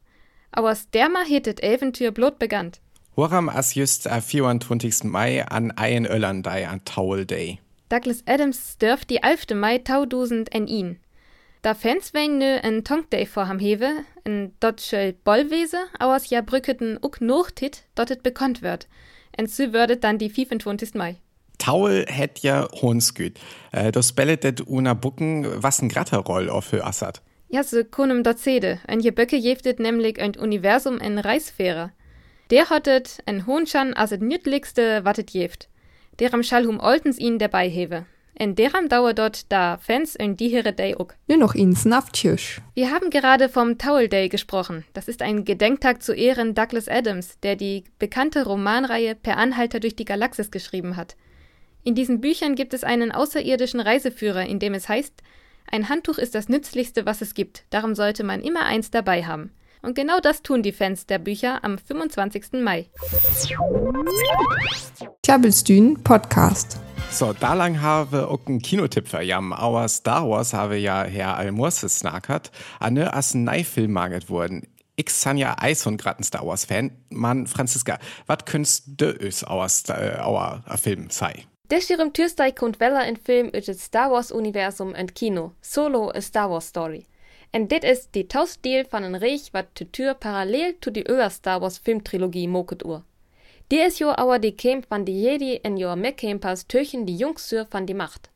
Aus 0.51 0.89
derma 0.89 1.23
hetet 1.27 1.61
Eventür 1.61 2.11
blot 2.11 2.39
begannt. 2.39 2.79
Woram 3.15 3.49
as 3.49 3.75
just 3.75 4.07
am 4.07 4.21
24. 4.21 5.03
Mai 5.03 5.45
an 5.45 5.71
ein 5.71 6.05
Öllern 6.05 6.43
an 6.45 6.85
Towel 6.85 7.25
Day. 7.25 7.59
Douglas 7.89 8.23
Adams 8.25 8.77
dürft 8.77 9.09
die 9.09 9.17
11. 9.21 9.55
Mai 9.55 9.79
2000 9.79 10.53
en 10.53 10.67
ihn. 10.67 10.99
Da 11.61 11.73
Fans 11.73 12.13
wegen 12.13 12.37
nu 12.37 12.55
en 12.63 12.85
Tonkday 12.85 13.25
vorham 13.25 13.59
hewe, 13.59 14.05
en 14.23 14.53
dort 14.61 14.79
schöll 14.79 15.11
Bollwese, 15.11 15.77
aus 15.99 16.29
ja 16.29 16.39
brücketen 16.41 16.97
uck 17.01 17.19
nochtit, 17.19 17.83
dort 17.95 18.11
et 18.11 18.23
bekannt 18.23 18.61
wird. 18.61 18.87
En 19.37 19.45
so 19.45 19.73
würdet 19.73 20.05
dann 20.05 20.17
die 20.17 20.29
25. 20.29 20.93
Mai. 20.93 21.17
Taul 21.57 22.05
hätt 22.07 22.39
ja 22.39 22.69
Honsgüt. 22.81 23.39
Äh, 23.73 23.91
das 23.91 24.13
bellet 24.13 24.45
det 24.45 24.61
una 24.67 24.93
Bucken, 24.93 25.45
was 25.61 25.81
ein 25.81 25.89
Gratterroll 25.89 26.49
auf 26.49 26.63
für 26.63 26.85
Assad. 26.85 27.21
Ja, 27.49 27.63
so 27.63 27.83
kunem 27.83 28.23
dort 28.23 28.39
sede. 28.39 28.79
En 28.87 29.01
je 29.01 29.11
Böcke 29.11 29.35
jeftet 29.35 29.79
nämlich 29.79 30.21
ein 30.21 30.37
Universum 30.37 30.99
en 30.99 31.17
Reisfähre. 31.19 31.91
Der 32.51 32.69
hattet 32.69 33.21
en 33.25 33.45
Hohnschan 33.45 33.93
as 33.93 34.13
et 34.13 34.21
nütligste 34.21 35.03
wattet 35.03 35.31
jeft. 35.31 35.67
Deram 36.21 36.43
schall 36.43 36.65
hum 36.65 36.79
oltens 36.79 37.19
ihn 37.19 37.37
dabei 37.37 37.69
hewe. 37.69 38.05
In 38.41 38.55
deram 38.55 38.87
dauer 38.87 39.13
dort 39.13 39.51
da 39.51 39.77
Fans 39.81 40.15
in 40.15 40.37
die 40.37 40.47
here 40.47 40.71
Day 40.71 40.95
uck. 40.97 41.17
Nur 41.27 41.37
noch 41.37 41.55
Tschüss. 42.13 42.61
Wir 42.73 42.89
haben 42.89 43.09
gerade 43.09 43.49
vom 43.49 43.77
Towel 43.77 44.07
Day 44.07 44.29
gesprochen. 44.29 44.85
Das 44.93 45.09
ist 45.09 45.21
ein 45.21 45.43
Gedenktag 45.43 46.01
zu 46.01 46.13
Ehren 46.13 46.55
Douglas 46.55 46.87
Adams, 46.87 47.37
der 47.43 47.57
die 47.57 47.83
bekannte 47.99 48.45
Romanreihe 48.45 49.15
Per 49.15 49.35
Anhalter 49.35 49.81
durch 49.81 49.97
die 49.97 50.05
Galaxis 50.05 50.51
geschrieben 50.51 50.95
hat. 50.95 51.17
In 51.83 51.95
diesen 51.95 52.21
Büchern 52.21 52.55
gibt 52.55 52.73
es 52.73 52.85
einen 52.85 53.11
außerirdischen 53.11 53.81
Reiseführer, 53.81 54.45
in 54.45 54.59
dem 54.59 54.73
es 54.73 54.87
heißt, 54.87 55.21
ein 55.69 55.89
Handtuch 55.89 56.17
ist 56.17 56.33
das 56.33 56.47
nützlichste, 56.47 57.05
was 57.05 57.21
es 57.21 57.33
gibt, 57.33 57.65
darum 57.71 57.93
sollte 57.93 58.23
man 58.23 58.39
immer 58.41 58.65
eins 58.65 58.89
dabei 58.89 59.25
haben. 59.25 59.51
Und 59.81 59.95
genau 59.95 60.21
das 60.21 60.43
tun 60.43 60.63
die 60.63 60.71
Fans 60.71 61.05
der 61.05 61.19
Bücher 61.19 61.65
am 61.65 61.77
25. 61.77 62.53
Mai. 62.53 62.87
Klabbelstühn 65.23 66.01
Podcast. 66.01 66.79
So, 67.11 67.33
da 67.33 67.53
lang 67.53 67.81
habe 67.81 68.29
auch 68.29 68.45
einen 68.45 68.61
Kinotipp 68.61 69.07
für 69.07 69.21
jam. 69.21 69.51
Aber 69.51 69.87
Star 69.89 70.29
Wars 70.29 70.53
habe 70.53 70.77
ja 70.77 71.03
Herr 71.03 71.35
Almorses 71.37 71.99
snackert, 71.99 72.51
anne 72.79 73.13
as 73.13 73.33
Neifilm 73.33 73.91
maget 73.91 74.29
worden. 74.29 74.67
Ich 74.95 75.09
san 75.09 75.37
ja 75.37 75.55
Eis 75.59 75.85
und 75.85 75.97
grad 75.97 76.19
ein 76.19 76.23
Star 76.23 76.45
Wars 76.45 76.65
Fan. 76.65 76.91
Mann, 77.09 77.47
Franziska, 77.47 77.99
wat 78.27 78.45
könntest 78.45 78.83
du 78.87 79.11
ös 79.11 79.43
aus 79.43 79.83
äh, 79.89 80.17
auer 80.21 80.63
Film 80.81 81.09
sei? 81.09 81.45
Der 81.71 81.81
Schirm 81.81 82.13
Türsteig 82.13 82.55
kommt 82.55 82.79
Weller 82.79 83.07
in 83.07 83.17
Film 83.17 83.49
über 83.49 83.73
Star 83.73 84.11
Wars 84.11 84.31
Universum 84.31 84.93
und 84.93 85.13
Kino. 85.15 85.53
Solo 85.61 86.11
a 86.11 86.21
Star 86.21 86.49
Wars 86.49 86.69
Story. 86.69 87.05
Und 87.51 87.71
dit 87.71 87.83
ist 87.83 88.13
die 88.13 88.27
Tausdeal 88.27 88.85
von 88.85 89.03
en 89.03 89.15
Reich, 89.15 89.49
wat 89.53 89.73
Tür 89.91 90.13
parallel 90.13 90.75
zu 90.81 90.91
die 90.91 91.07
öer 91.07 91.29
Star 91.29 91.61
Wars 91.61 91.79
Filmtrilogie 91.79 92.47
moket 92.47 92.85
ur. 92.85 93.03
Die 93.71 93.77
ist 93.77 93.99
jo 93.99 94.09
auer 94.09 94.39
die 94.39 94.57
Camp 94.57 94.87
van 94.89 95.05
die 95.05 95.21
Jedi 95.21 95.59
in 95.61 95.77
jo 95.77 95.95
Meckcampers 95.95 96.65
töchen 96.67 97.05
die 97.05 97.15
Jungsür 97.15 97.67
van 97.69 97.85
die 97.85 97.93
Macht. 97.93 98.31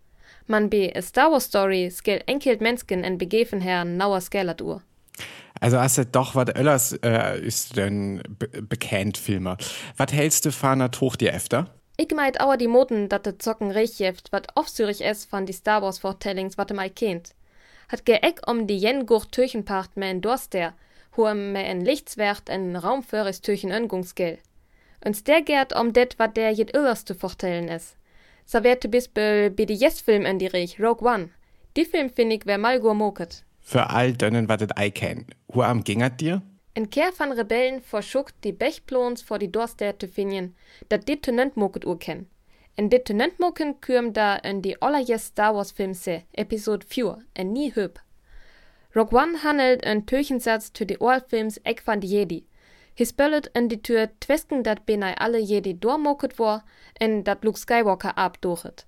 Man 0.46 0.70
be 0.70 0.94
a 0.96 1.02
Star 1.02 1.32
Wars 1.32 1.46
Story 1.46 1.90
skell 1.90 2.22
enkelt 2.28 2.62
Mensken 2.62 3.04
en 3.04 3.18
begeven 3.18 3.60
herren 3.60 3.98
nauer 3.98 4.22
skellert 4.22 4.62
ur. 4.62 4.84
Also 5.60 5.80
hast 5.80 5.98
du 5.98 6.06
doch 6.06 6.36
was 6.36 6.56
Öllers 6.56 6.94
äh, 7.04 7.40
ist 7.40 7.78
denn 7.78 8.22
be 8.38 8.62
bekannt 8.62 9.18
Filmer. 9.18 9.58
Was 9.98 10.14
hältst 10.14 10.46
du 10.46 10.52
der 10.52 10.92
Tuch 10.92 11.16
dir 11.16 11.34
efter? 11.34 11.66
Ich 11.98 12.14
meint 12.14 12.40
auer 12.40 12.58
die 12.58 12.68
Moten, 12.68 13.10
dat 13.10 13.26
de 13.26 13.36
Zocken 13.40 13.72
rechjeft, 13.72 14.32
wat 14.32 14.56
aufsürig 14.56 15.02
es 15.02 15.26
von 15.26 15.48
die 15.48 15.54
Star 15.54 15.82
Wars 15.82 15.98
Vortellings, 15.98 16.60
wat 16.60 16.72
mei 16.74 16.90
kennt. 16.90 17.34
Hat 17.90 18.06
ge 18.06 18.20
eck 18.22 18.48
um 18.48 18.68
die 18.68 18.78
jen 18.78 19.08
Gurt 19.08 19.32
Türchenpacht 19.32 19.98
me 19.98 20.06
en 20.06 20.22
Dorster, 20.22 20.74
hoem 21.18 21.54
me 21.54 21.64
en 21.64 21.84
Lichtswert 21.84 22.50
en 22.50 22.76
Raumföres 22.76 23.42
Türchen 23.42 23.72
Öngungsgell. 23.72 24.38
Und 25.06 25.28
der 25.28 25.42
gärt 25.42 25.76
um 25.76 25.94
det, 25.94 26.18
wat 26.18 26.38
der 26.38 26.52
jet 26.52 26.76
öllers 26.76 27.06
zu 27.06 27.14
vortellen 27.16 27.68
is. 27.68 27.96
So 28.46 28.64
werte 28.64 28.90
bis 28.90 29.08
be 29.08 29.52
BDS-Film 29.52 30.26
in 30.26 30.40
die 30.40 30.48
Rich, 30.48 30.80
Rogue 30.80 31.08
One. 31.08 31.30
Die 31.76 31.86
Film 31.86 32.10
find 32.10 32.34
ich 32.34 32.46
wer 32.46 32.58
mal 32.58 32.80
moket. 32.80 33.44
Für 33.60 33.90
all 33.90 34.14
dönnen 34.14 34.48
wat 34.48 34.62
et 34.62 34.78
ei. 34.78 34.92
Wo 35.48 35.62
am 35.62 35.84
gingert 35.84 36.20
dir? 36.20 36.42
En 36.76 36.90
Kehr 36.90 37.12
van 37.18 37.32
Rebellen 37.32 37.82
verschuckt 37.82 38.36
die 38.44 38.52
Bechplons 38.52 39.22
vor 39.22 39.40
die 39.40 39.52
Dorster 39.52 39.98
zu 40.00 40.08
finden, 40.08 40.56
dat 40.90 41.08
dit 41.08 41.22
tenent 41.22 41.56
moket 41.56 41.86
ur 41.86 41.98
ken. 42.00 42.28
En 42.76 42.90
dit 42.90 43.06
tenent 43.06 43.40
moken 43.40 43.80
kürm 43.80 44.14
da 44.14 44.36
in 44.38 44.62
die 44.62 44.82
allerjes 44.82 45.26
Star 45.26 45.54
Wars 45.54 45.72
Film 45.72 45.94
se, 45.94 46.24
Episode 46.32 46.86
4, 46.88 47.18
en 47.34 47.52
nie 47.52 47.72
hüb. 47.76 48.00
Rogue 48.96 49.14
One 49.14 49.44
handelt 49.44 49.84
en 49.84 50.06
Türchensatz 50.06 50.72
zu 50.74 50.86
die 50.86 50.98
Ohrfilms 50.98 51.58
Eck 51.64 51.82
van 51.86 52.00
die 52.00 52.10
Jedi. 52.10 52.44
Hi 52.96 53.06
spellet 53.06 53.48
in 53.56 53.70
die 53.70 53.82
Tür 53.82 54.10
twesken 54.20 54.64
dat 54.64 54.86
benai 54.86 55.16
alle 55.18 55.40
Jedi 55.40 55.74
dormoket 55.80 56.38
war, 56.38 56.64
en 57.00 57.24
dat 57.24 57.44
Luke 57.44 57.58
Skywalker 57.58 58.18
abdochet. 58.18 58.86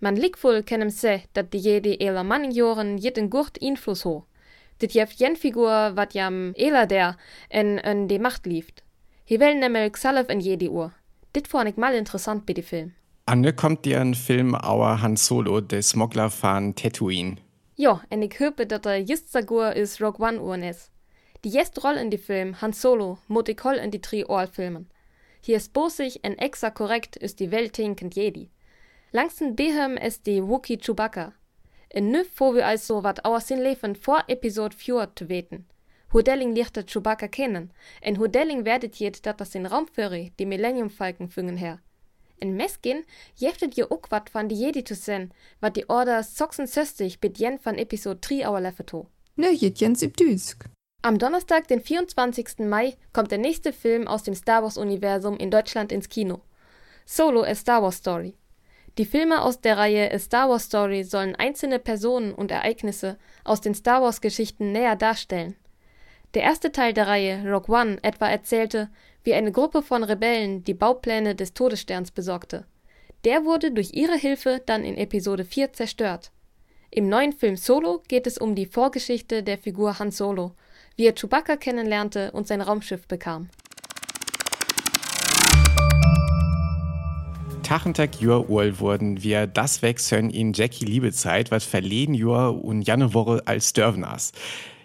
Man 0.00 0.16
wohl 0.42 0.62
kenem 0.62 0.90
se, 0.90 1.22
dat 1.32 1.50
die 1.52 1.58
Jedi 1.58 1.96
eler 1.98 2.24
Mannjoren 2.24 2.98
jeden 2.98 3.30
Gurt 3.30 3.58
Einfluss 3.62 4.04
ho. 4.04 4.26
Dit 4.78 4.92
jef 4.92 5.12
jen 5.12 5.36
Figur, 5.36 5.96
wat 5.96 6.12
jam 6.12 6.52
eler 6.56 6.86
der 6.86 7.16
en 7.48 7.78
en 7.78 8.06
die 8.06 8.18
Macht 8.18 8.46
lieft. 8.46 8.82
Hi 9.24 9.40
will 9.40 9.58
nämlich 9.58 9.92
Xalef 9.92 10.28
en 10.28 10.40
Jedi 10.40 10.68
Uhr. 10.68 10.92
Dit 11.32 11.48
ich 11.54 11.76
mal 11.76 11.94
interessant 11.94 12.44
bei 12.44 12.52
die 12.52 12.62
Film. 12.62 12.92
Anne 13.24 13.54
kommt 13.54 13.86
dir 13.86 14.00
ein 14.00 14.14
Film 14.14 14.54
Our 14.54 15.00
Han 15.00 15.16
Solo, 15.16 15.62
der 15.62 15.82
Smuggler 15.82 16.30
von 16.30 16.74
Tatooine. 16.74 17.36
Ja, 17.76 18.02
en 18.10 18.22
ik 18.22 18.38
hoffe 18.38 18.66
dat 18.66 18.86
er 18.86 18.98
just 18.98 19.32
so 19.32 19.40
gut 19.40 19.74
is 19.74 20.00
Rogue 20.00 20.20
One 20.20 20.38
uren 20.38 20.62
is. 20.62 20.90
Die 21.44 21.56
Rolle 21.82 22.00
in 22.00 22.10
die 22.10 22.18
Film, 22.18 22.60
Han 22.60 22.72
Solo, 22.72 23.18
hol 23.28 23.74
in 23.74 23.90
die 23.92 24.00
drie 24.00 24.24
Oorfilmen. 24.24 24.90
Hier 25.40 25.56
ist 25.56 25.72
bosig 25.72 26.24
en 26.24 26.36
extra 26.36 26.70
korrekt 26.70 27.16
ist 27.16 27.38
die 27.38 27.52
Welt 27.52 27.76
hinkend 27.76 28.16
Jedi. 28.16 28.50
Langsten 29.12 29.54
behem 29.54 29.96
ist 29.96 30.26
die 30.26 30.42
Wookie 30.42 30.78
Chewbacca. 30.78 31.32
En 31.90 32.10
nu 32.10 32.24
får 32.24 32.54
vi 32.54 32.62
also 32.62 33.02
wat 33.02 33.24
aus 33.24 33.46
sin 33.46 33.62
leven 33.62 33.94
vor 33.94 34.24
Episode 34.26 34.76
4 34.76 35.12
zu 35.14 35.28
weten. 35.28 35.66
Hudelling 36.12 36.54
lichte 36.54 36.84
Chewbacca 36.84 37.28
kennen, 37.28 37.72
en 38.00 38.18
Hudelling 38.18 38.64
werdet 38.64 38.96
jet 38.96 39.24
dat 39.24 39.40
das 39.40 39.54
in 39.54 39.66
Raumführer 39.66 40.30
die 40.38 40.46
Millennium 40.46 40.90
Falken 40.90 41.28
füngen 41.28 41.56
her. 41.56 41.78
In 42.40 42.56
Meskin 42.56 43.04
jeftet 43.36 43.76
je 43.76 43.90
ook 43.90 44.10
wat 44.10 44.30
van 44.30 44.48
die 44.48 44.56
Jedi 44.56 44.84
zu 44.84 44.94
sen, 44.94 45.32
wat 45.60 45.76
die 45.76 45.88
Order 45.88 46.22
66 46.22 47.20
bit 47.20 47.38
jen 47.38 47.58
van 47.58 47.76
Episode 47.76 48.20
3 48.20 48.46
auer 48.46 48.60
leffeto. 48.60 49.06
Nö, 49.36 49.50
jet 49.50 49.78
jens 49.78 50.00
Düsk. 50.00 50.77
Am 51.00 51.16
Donnerstag, 51.16 51.68
den 51.68 51.80
24. 51.80 52.58
Mai, 52.66 52.96
kommt 53.12 53.30
der 53.30 53.38
nächste 53.38 53.72
Film 53.72 54.08
aus 54.08 54.24
dem 54.24 54.34
Star 54.34 54.64
Wars-Universum 54.64 55.36
in 55.36 55.48
Deutschland 55.48 55.92
ins 55.92 56.08
Kino. 56.08 56.40
Solo 57.06 57.42
A 57.44 57.54
Star 57.54 57.84
Wars 57.84 57.98
Story. 57.98 58.34
Die 58.98 59.04
Filme 59.04 59.42
aus 59.42 59.60
der 59.60 59.78
Reihe 59.78 60.12
A 60.12 60.18
Star 60.18 60.50
Wars 60.50 60.64
Story 60.64 61.04
sollen 61.04 61.36
einzelne 61.36 61.78
Personen 61.78 62.34
und 62.34 62.50
Ereignisse 62.50 63.16
aus 63.44 63.60
den 63.60 63.76
Star 63.76 64.02
Wars-Geschichten 64.02 64.72
näher 64.72 64.96
darstellen. 64.96 65.54
Der 66.34 66.42
erste 66.42 66.72
Teil 66.72 66.92
der 66.92 67.06
Reihe, 67.06 67.44
Rogue 67.48 67.72
One, 67.72 67.98
etwa 68.02 68.28
erzählte, 68.28 68.90
wie 69.22 69.34
eine 69.34 69.52
Gruppe 69.52 69.82
von 69.82 70.02
Rebellen 70.02 70.64
die 70.64 70.74
Baupläne 70.74 71.36
des 71.36 71.54
Todessterns 71.54 72.10
besorgte. 72.10 72.66
Der 73.24 73.44
wurde 73.44 73.70
durch 73.70 73.92
ihre 73.92 74.16
Hilfe 74.16 74.60
dann 74.66 74.82
in 74.82 74.96
Episode 74.96 75.44
4 75.44 75.72
zerstört. 75.72 76.32
Im 76.90 77.08
neuen 77.08 77.32
Film 77.32 77.56
Solo 77.56 78.02
geht 78.08 78.26
es 78.26 78.36
um 78.36 78.56
die 78.56 78.66
Vorgeschichte 78.66 79.44
der 79.44 79.58
Figur 79.58 80.00
Han 80.00 80.10
Solo, 80.10 80.54
wie 80.98 81.06
er 81.06 81.14
Chewbacca 81.14 81.56
kennenlernte 81.56 82.32
und 82.32 82.48
sein 82.48 82.60
Raumschiff 82.60 83.06
bekam. 83.06 83.48
Tachentag 87.62 88.20
Jür 88.20 88.50
Uhl 88.50 88.80
wurden 88.80 89.22
wir 89.22 89.46
das 89.46 89.82
wechseln 89.82 90.30
in 90.30 90.52
Jackie 90.54 90.86
Liebezeit, 90.86 91.50
was 91.50 91.64
verleden 91.64 92.14
Jür 92.14 92.64
und 92.64 92.82
Janne 92.82 93.14
Woche 93.14 93.42
als 93.44 93.72
Dörvnas. 93.74 94.32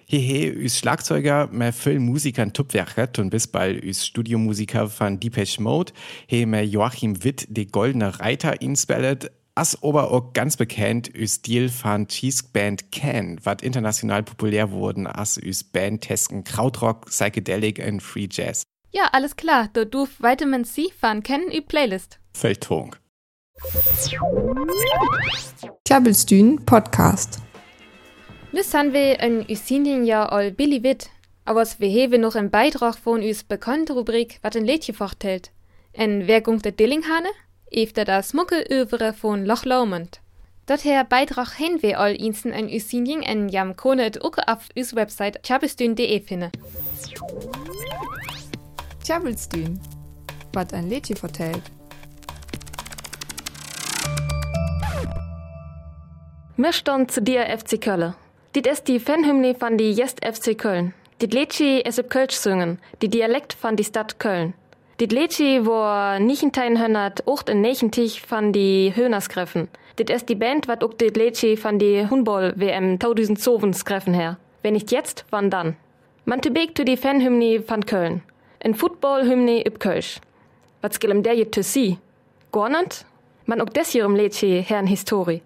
Hehe, 0.05 0.51
üs 0.51 0.77
Schlagzeuger, 0.77 1.47
mehr 1.47 1.73
viel 1.73 1.99
Musikern 1.99 2.53
Tupwerkert 2.53 3.17
und 3.17 3.31
bis 3.31 3.47
bald 3.47 3.83
üs 3.83 4.05
Studiomusiker 4.05 4.89
von 4.89 5.19
Depeche 5.19 5.61
Mode, 5.61 5.93
he 6.27 6.45
mehr 6.45 6.67
Joachim 6.67 7.23
Witt, 7.23 7.47
de 7.49 7.65
Goldene 7.65 8.19
Reiter 8.19 8.61
inspellet, 8.61 9.31
as 9.55 9.81
ober 9.83 10.11
auch 10.11 10.33
ganz 10.33 10.57
bekannt 10.57 11.13
üs 11.13 11.35
Stil 11.35 11.69
von 11.69 12.07
Cheese 12.07 12.43
Band 12.51 12.91
Can, 12.91 13.39
wat 13.43 13.61
international 13.61 14.23
populär 14.23 14.71
wurden 14.71 15.07
as 15.07 15.37
üs 15.37 15.63
Bandtesken 15.63 16.43
Krautrock, 16.43 17.05
Psychedelic 17.05 17.79
und 17.85 18.01
Free 18.01 18.27
Jazz. 18.29 18.63
Ja, 18.91 19.09
alles 19.11 19.35
klar, 19.35 19.69
du 19.73 19.85
duf 19.85 20.19
Vitamin 20.19 20.65
C 20.65 20.91
von 20.99 21.23
kennen 21.23 21.51
ü 21.51 21.61
Playlist. 21.61 22.19
Feldtung. 22.33 22.95
Klabbelstühn 25.85 26.65
Podcast. 26.65 27.39
Lus 28.51 28.73
han 28.73 28.93
wir 28.93 29.19
en 29.19 29.45
Usinien 29.49 30.05
ja 30.05 30.27
all 30.27 30.51
Billy 30.51 30.83
Witt, 30.83 31.09
aber 31.45 31.65
wir 31.79 31.89
hewe 31.89 32.17
noch 32.19 32.35
en 32.35 32.51
Beitrag 32.51 32.95
von 32.97 33.21
us 33.21 33.43
bekannte 33.43 33.93
Rubrik, 33.93 34.39
wat 34.41 34.55
ein 34.55 34.65
Lädchen 34.65 34.95
forthält. 34.95 35.51
En 35.91 36.27
wer 36.27 36.41
gungt 36.41 36.65
der 36.65 36.71
Dillinghane? 36.71 37.29
Efter 37.75 38.05
das 38.05 38.35
Muckelövere 38.35 39.13
von 39.13 39.45
Loch 39.45 39.65
Lomond. 39.65 40.21
Dort 40.67 40.85
her 40.85 41.03
Beitrag 41.03 41.53
hin 41.53 41.81
wir 41.81 41.99
all 41.99 42.15
insten 42.15 42.51
en 42.51 42.67
Usinien 42.67 43.23
en 43.23 43.49
jam 43.49 43.75
kone 43.75 44.05
et 44.05 44.23
uke 44.23 44.47
auf 44.47 44.69
us 44.77 44.95
Website 44.95 45.39
chabestün.de 45.43 46.21
finne. 46.21 46.51
Klabbelstühn. 49.03 49.79
Was 50.53 50.71
ein 50.71 50.87
Lädchen 50.87 51.17
vertellt. 51.17 51.63
Mir 56.55 56.73
stand 56.73 57.09
zu 57.11 57.23
dir 57.23 57.45
FC 57.57 57.81
Köln. 57.81 58.13
Dit 58.53 58.67
ist 58.67 58.87
die 58.87 58.99
Fanhymne 58.99 59.55
von 59.55 59.79
die 59.79 59.91
Jest 59.91 60.23
FC 60.23 60.55
Köln. 60.55 60.93
Dit 61.19 61.33
Lädschi 61.33 61.81
es 61.83 61.97
ob 61.97 62.11
Kölsch 62.11 62.35
singen, 62.35 62.77
die 63.01 63.09
Dialekt 63.09 63.53
von 63.53 63.75
die 63.75 63.83
Stadt 63.83 64.19
Köln. 64.19 64.53
Dit 64.99 65.11
Lädschi 65.11 65.65
wo 65.65 65.81
1900 65.81 67.25
ocht 67.25 67.49
in 67.49 67.61
Nechentich 67.61 68.21
von 68.21 68.53
die 68.53 68.93
Höhnerskreffen. 68.95 69.67
Dit 69.97 70.11
ist 70.11 70.29
die 70.29 70.35
Band, 70.35 70.67
wat 70.67 70.83
ook 70.83 70.99
dit 70.99 71.17
Lädschi 71.17 71.57
von 71.57 71.79
die 71.79 72.07
Hundball-WM 72.07 72.99
2007 72.99 73.73
skreffen 73.73 74.13
her. 74.13 74.37
Wenn 74.61 74.73
nicht 74.73 74.91
jetzt, 74.91 75.25
wann 75.31 75.49
dann? 75.49 75.75
Man 76.25 76.41
tebek 76.41 76.77
zu 76.77 76.85
die 76.85 76.95
Fanhymne 76.95 77.63
von 77.63 77.85
Köln. 77.85 78.21
En 78.59 78.75
Football-Hymne 78.75 79.65
üb 79.65 79.79
Kölsch. 79.79 80.21
Was 80.81 80.99
gillem 80.99 81.23
der 81.23 81.33
je 81.33 81.49
zu 81.49 81.63
sie? 81.63 81.97
Gornant? 82.51 83.05
Man 83.47 83.61
ook 83.61 83.73
des 83.73 83.89
hierem 83.89 84.15
Lädschi 84.15 84.63
herrn 84.63 84.85
Historie. 84.85 85.41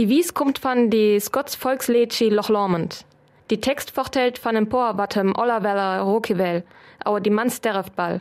Die 0.00 0.08
Wies 0.08 0.34
kommt 0.34 0.58
von 0.58 0.90
die 0.90 1.20
Scots 1.20 1.54
Volkslädschi 1.54 2.28
Loch 2.28 2.48
Lomond. 2.48 3.04
Die 3.50 3.60
Text 3.60 3.92
vertellt 3.92 4.38
von 4.38 4.56
dem 4.56 4.68
Por 4.68 4.98
wattem 4.98 5.34
Ollerweller 5.36 6.00
Rokivel, 6.00 6.64
aber 7.04 7.20
die 7.20 7.30
Manns 7.30 7.60
derft 7.60 7.94
ball. 7.94 8.20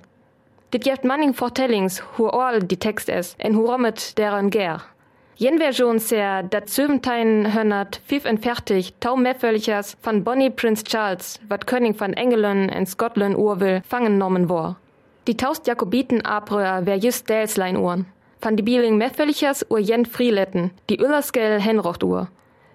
Dit 0.70 0.86
jeft 0.86 1.04
manning 1.04 1.34
Vertellings, 1.34 2.04
hu 2.18 2.28
all 2.28 2.60
die 2.60 2.78
Text 2.78 3.10
es, 3.10 3.36
en 3.38 3.54
hu 3.54 3.66
rommet 3.66 4.18
deren 4.18 4.52
ger. 4.52 4.84
Jen 5.36 5.58
Version 5.58 6.00
sehr 6.00 6.44
dat 6.44 6.70
Söventein 6.70 7.54
hönnert, 7.54 8.02
pfiff 8.06 8.26
en 8.26 8.38
fertig, 8.38 8.94
tau 9.00 9.16
meffölchers 9.16 9.98
von 10.02 10.24
Bonnie 10.24 10.50
Prince 10.50 10.84
Charles, 10.84 11.40
wat 11.48 11.66
König 11.66 11.98
von 11.98 12.14
Engelen 12.14 12.70
en 12.70 12.86
Scotland 12.86 13.38
Urwill 13.38 13.82
fangen 13.88 14.18
nommen 14.18 14.50
war. 14.50 14.76
Die 15.28 15.38
taust 15.38 15.68
Jakobiten 15.68 16.26
Abröer 16.26 16.86
wär 16.86 16.98
just 16.98 17.30
Delslein 17.30 17.78
Uhren 17.78 18.06
van 18.42 18.56
die 18.56 18.64
Bieling 18.64 18.98
Meffelichers 18.98 19.66
ur 19.70 19.80
Jen 19.80 20.06
Frieletten, 20.06 20.72
die 20.90 21.00
Ullerskel 21.00 21.60
Henrocht 21.60 22.04
Uhr. 22.04 22.30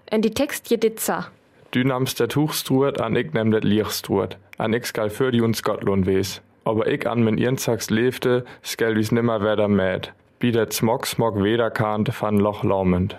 En 0.07 0.20
die 0.20 0.30
Text 0.30 0.70
je 0.70 0.76
ditza. 0.76 1.26
Du 1.70 1.83
namst 1.85 2.20
der 2.20 2.28
Tuchstruert, 2.28 3.00
an 3.00 3.16
ich 3.16 3.33
nem 3.33 3.50
det 3.50 3.64
Lichstruert. 3.64 4.38
An 4.59 4.72
ich 4.72 4.87
skal 4.87 5.11
für 5.11 5.30
die 5.33 5.40
und 5.40 5.57
Scotland 5.57 6.07
wes. 6.07 6.40
Aber 6.64 6.87
ich 6.87 7.07
an 7.09 7.22
min 7.22 7.38
Irnzags 7.38 7.90
lebte, 7.90 8.44
skal 8.62 8.96
wie's 8.96 9.12
nimmer 9.12 9.42
weder 9.42 9.68
mäd. 9.68 10.12
Wie 10.40 10.53
der 10.53 10.70
Smog 10.70 11.07
Smog 11.07 11.42
wederkant 11.42 12.11
van 12.20 12.38
Loch 12.38 12.64
Laumend. 12.64 13.16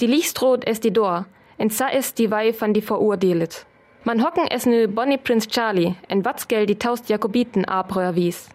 Die 0.00 0.06
Lichstrot 0.06 0.64
ist 0.64 0.84
die 0.84 0.92
Dor, 0.92 1.26
en 1.58 1.70
sa 1.70 1.88
ist 1.88 2.18
die 2.18 2.30
Wei 2.30 2.54
van 2.58 2.72
die 2.72 2.82
verurdelet. 2.82 3.66
Man 4.04 4.24
hocken 4.24 4.46
es 4.48 4.64
nu 4.64 4.86
Bonnie 4.86 5.18
Prince 5.18 5.48
Charlie, 5.48 5.96
en 6.08 6.24
Watzgel 6.24 6.66
die 6.66 6.78
taust 6.78 7.08
Jakobiten 7.08 7.64
abröhr 7.64 8.14
wies. 8.14 8.48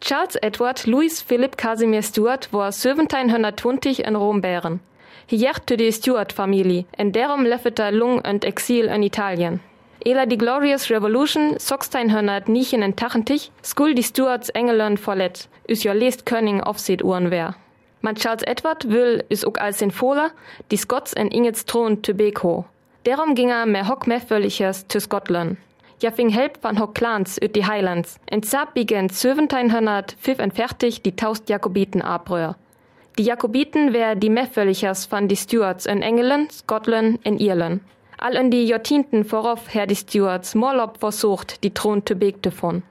Charles 0.00 0.36
Edward 0.36 0.86
Louis 0.86 1.22
Philip 1.22 1.56
Casimir 1.56 2.02
Stuart 2.02 2.52
war 2.52 2.66
1720 2.66 4.04
in 4.04 4.16
Rom 4.16 4.40
bären. 4.40 4.80
Hier 5.26 5.52
zu 5.66 5.76
die 5.76 5.90
Stuart-Familie, 5.90 6.84
en 6.96 7.12
derom 7.12 7.44
leffeter 7.44 7.90
Lung 7.90 8.20
und 8.20 8.44
Exil 8.44 8.86
in 8.86 9.02
Italien. 9.02 9.60
Ela 10.06 10.26
die 10.26 10.36
Glorious 10.36 10.90
Revolution 10.90 11.52
1609 11.52 12.82
in 12.82 12.94
Tachentich, 12.94 13.50
skul 13.62 13.94
die 13.94 14.02
Stuarts 14.02 14.50
England 14.50 15.00
verlet, 15.00 15.48
us 15.66 15.82
jo 15.82 15.94
lest 15.94 16.26
König 16.26 16.62
aufseht 16.62 17.02
uhren 17.02 17.30
wär. 17.30 17.54
Man 18.02 18.14
Charles 18.14 18.42
Edward 18.42 18.90
will 18.90 19.24
is 19.30 19.46
ook 19.46 19.58
als 19.58 19.78
den 19.78 19.90
Fohler, 19.90 20.30
die 20.70 20.76
Scots 20.76 21.14
en 21.14 21.28
Ingets 21.28 21.64
Thron 21.64 22.04
zu 22.04 22.12
Beko. 22.12 22.66
Derom 23.06 23.34
ging 23.34 23.48
er 23.48 23.64
mehr 23.64 23.88
hock 23.88 24.06
mehr 24.06 24.20
zu 24.28 25.00
Scotland. 25.00 25.56
Ja 26.02 26.10
fing 26.10 26.28
help 26.28 26.58
van 26.60 26.78
hock 26.78 26.94
Clans 26.94 27.40
üt 27.40 27.56
die 27.56 27.66
Highlands. 27.66 28.20
En 28.26 28.42
zap 28.42 28.74
bigen 28.74 29.08
1745 29.08 31.00
die 31.00 31.16
taust 31.16 31.48
Jakobiten 31.48 32.02
abröhr. 32.02 32.56
Die 33.16 33.24
Jakobiten 33.24 33.94
wär 33.94 34.16
die 34.16 34.28
Mefföllichers 34.28 35.06
van 35.10 35.28
die 35.28 35.36
Stuarts 35.36 35.86
in 35.86 36.02
England, 36.02 36.52
Scotland 36.52 37.24
in 37.24 37.38
Irland. 37.38 37.80
All 38.24 38.36
in 38.36 38.50
die 38.50 38.64
Jahrtienten 38.64 39.22
vorauf 39.26 39.74
her 39.74 39.86
die 39.86 39.96
Stuarts 39.96 40.54
Morlob 40.54 40.96
versucht, 40.96 41.62
die 41.62 41.74
Thron 41.74 42.06
zu 42.06 42.14
begte 42.14 42.50
von. 42.50 42.82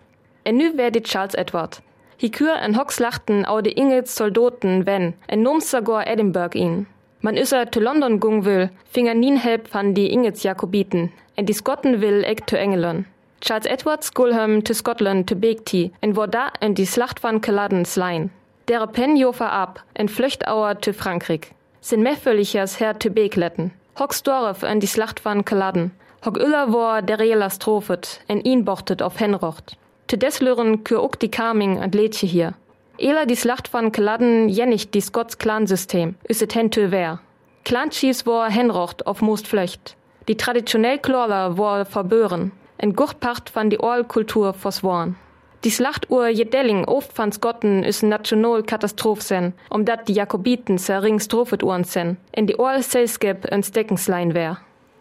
En 0.44 0.58
nu 0.58 0.78
wär 0.78 0.92
die 0.92 1.02
Charles 1.02 1.34
Edward. 1.34 1.82
Hi 2.22 2.30
kür 2.30 2.54
en 2.62 2.78
Hocks 2.78 3.00
lachten 3.00 3.44
au 3.44 3.60
de 3.60 3.74
Ingels 3.74 4.16
Soldaten, 4.16 4.86
wenn, 4.86 5.16
en 5.26 5.42
Numsagor 5.42 6.06
Edinburgh 6.06 6.54
ihn. 6.54 6.86
Man 7.22 7.36
üsser 7.36 7.72
zu 7.72 7.80
London 7.80 8.20
gung 8.20 8.46
will, 8.46 8.70
fing 8.92 9.08
er 9.08 9.16
nien 9.16 9.36
help 9.36 9.74
van 9.74 9.96
die 9.96 10.12
Ingels 10.12 10.44
Jakobiten, 10.44 11.12
en 11.36 11.48
die 11.48 11.54
Skotten 11.54 12.00
will 12.00 12.24
ek 12.24 12.48
zu 12.48 12.56
England. 12.56 13.08
Charles 13.42 13.66
Edward 13.66 14.04
skulhem 14.04 14.64
zu 14.64 14.76
Scotland 14.76 15.28
zu 15.28 15.36
Begti, 15.36 15.94
en 16.02 16.16
wo 16.16 16.28
da 16.28 16.52
en 16.60 16.76
die 16.76 16.86
Slacht 16.86 17.24
van 17.24 17.42
Culloden 17.42 17.86
slein. 17.86 18.30
Dere 18.68 18.86
pen 18.86 19.18
jofer 19.18 19.52
ab, 19.52 19.84
en 19.96 20.10
Flüchtauer 20.10 20.80
zu 20.80 20.94
Frankreich. 20.94 21.56
Sin 21.82 22.04
mefföllichers 22.04 22.80
her 22.80 23.00
zu 23.00 23.10
Begletten. 23.10 23.72
Hocks 24.00 24.24
Dorf 24.24 24.64
en 24.64 24.80
die 24.80 24.88
Slacht 24.88 25.24
van 25.24 25.46
Culloden. 25.46 25.92
Hock 26.26 26.38
Uller 26.38 26.74
war 26.74 27.04
der 27.04 27.20
Reelas 27.20 27.60
Trophet, 27.60 28.22
en 28.28 28.42
ihn 28.44 28.66
bochtet 28.66 29.04
auf 29.04 29.20
Henrocht. 29.20 29.78
Zu 30.08 30.18
deslören 30.18 30.84
kür 30.84 31.04
ook 31.04 31.20
die 31.20 31.30
Carming 31.30 31.78
und 31.78 31.94
Lädche 31.94 32.26
hier. 32.26 32.56
Ela 32.98 33.26
die 33.26 33.36
Slacht 33.36 33.68
von 33.68 33.92
Kladden 33.92 34.50
jennig 34.50 34.90
die 34.90 35.02
Scots 35.02 35.38
Clan-System, 35.38 36.16
is 36.24 36.42
et 36.42 36.56
hen 36.56 36.72
wär. 36.74 37.20
Clanchies 37.66 38.26
war 38.26 38.50
henrocht 38.50 39.06
auf 39.06 39.22
most 39.22 39.48
Flöcht. 39.48 39.96
Die 40.28 40.38
traditionell 40.38 40.98
Klorler 40.98 41.60
war 41.60 41.86
verbören. 41.86 42.52
En 42.80 42.96
Gurtpacht 42.96 43.56
van 43.56 43.70
die 43.70 43.80
Orlkultur 43.80 44.56
forsworn. 44.56 45.16
Die 45.64 45.70
Slachtuhr 45.70 46.28
Jedelling 46.28 46.84
oft 46.84 47.18
van 47.18 47.32
Skotten 47.32 47.84
is 47.84 48.02
national 48.02 48.64
Katastroph 48.64 49.22
sen, 49.22 49.54
um 49.70 49.86
dat 49.86 50.10
die 50.10 50.14
Jakobiten 50.14 50.78
zerring 50.78 51.22
Strophet 51.22 51.64
uhren 51.64 51.86
sen, 51.86 52.18
in 52.34 52.48
die 52.48 52.60
Orl 52.60 52.84
Selskip 52.84 53.46
en 53.46 53.64
Steckenslein 53.64 54.34
wär. 54.34 54.58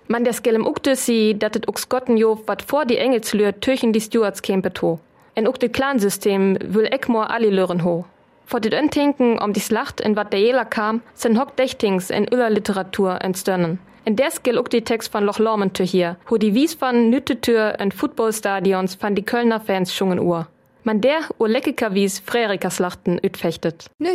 Man 0.07 0.23
der 0.23 0.33
skellem 0.33 0.65
ukte 0.65 0.95
si, 0.95 1.35
dat 1.37 1.57
et 1.57 1.67
ux 1.69 1.89
Gottenjof 1.89 2.47
wat 2.47 2.63
vor 2.63 2.85
die 2.85 2.99
Engelslür 2.99 3.59
töchen 3.59 3.93
die 3.93 4.01
Stewards 4.01 4.41
kämpet 4.41 4.81
ho. 4.83 5.01
En 5.35 5.49
ukte 5.49 5.69
Clansystem 5.69 6.57
will 6.61 6.87
Eckmor 6.87 7.31
alle 7.31 7.51
lören 7.51 7.83
ho. 7.83 8.05
Vor 8.47 8.61
dit 8.61 8.73
Öntinken 8.73 9.43
um 9.43 9.53
die 9.53 9.61
Slacht 9.61 10.01
in 10.01 10.15
wat 10.15 10.33
der 10.33 10.41
Jela 10.41 10.65
kam, 10.65 11.03
sen 11.15 11.41
hock 11.41 11.57
Dächtings 11.57 12.09
in 12.09 12.29
Öller 12.33 12.51
Literatur 12.51 13.21
entstörnen. 13.21 13.81
In 14.05 14.17
der 14.17 14.31
skill 14.31 14.59
ook 14.59 14.69
die 14.69 14.83
Text 14.83 15.13
von 15.13 15.25
Loch 15.25 15.39
Lomond 15.39 15.79
hier, 15.79 16.17
wo 16.27 16.37
die 16.37 16.55
Wies 16.55 16.81
van 16.81 17.09
Nüttetür 17.11 17.79
in 17.81 17.93
Footballstadions 17.93 18.97
van 19.01 19.15
die 19.15 19.25
Kölner 19.25 19.61
Fans 19.61 19.95
schungen 19.95 20.19
Uhr. 20.19 20.49
Man 20.85 21.01
der 21.01 21.21
wies 21.39 22.19
Frärikaslachten 22.19 23.19
ütfechtet. 23.19 23.87
Ne. 23.99 24.11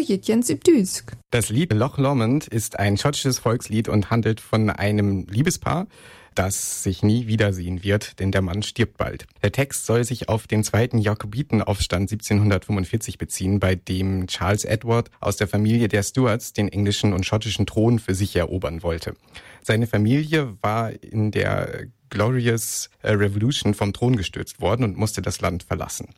Das 1.31 1.49
Lied 1.49 1.73
Loch 1.73 1.97
Lomond 1.97 2.47
ist 2.47 2.79
ein 2.79 2.97
schottisches 2.97 3.39
Volkslied 3.39 3.87
und 3.87 4.09
handelt 4.09 4.41
von 4.41 4.69
einem 4.69 5.25
Liebespaar, 5.29 5.87
das 6.35 6.83
sich 6.83 7.03
nie 7.03 7.27
wiedersehen 7.27 7.83
wird, 7.83 8.19
denn 8.19 8.31
der 8.31 8.41
Mann 8.41 8.63
stirbt 8.63 8.97
bald. 8.97 9.25
Der 9.43 9.51
Text 9.51 9.85
soll 9.85 10.03
sich 10.03 10.29
auf 10.29 10.45
den 10.45 10.63
zweiten 10.63 10.99
Jakobitenaufstand 10.99 12.11
1745 12.11 13.17
beziehen, 13.17 13.59
bei 13.59 13.75
dem 13.75 14.27
Charles 14.27 14.65
Edward 14.65 15.09
aus 15.19 15.37
der 15.37 15.47
Familie 15.47 15.87
der 15.87 16.03
Stuarts 16.03 16.53
den 16.53 16.67
englischen 16.67 17.13
und 17.13 17.25
schottischen 17.25 17.65
Thron 17.65 17.97
für 17.97 18.13
sich 18.13 18.35
erobern 18.35 18.83
wollte. 18.83 19.15
Seine 19.63 19.87
Familie 19.87 20.57
war 20.61 20.91
in 21.01 21.31
der 21.31 21.87
Glorious 22.09 22.89
Revolution 23.03 23.73
vom 23.73 23.93
Thron 23.93 24.15
gestürzt 24.15 24.61
worden 24.61 24.83
und 24.83 24.97
musste 24.97 25.21
das 25.21 25.41
Land 25.41 25.63
verlassen. 25.63 26.09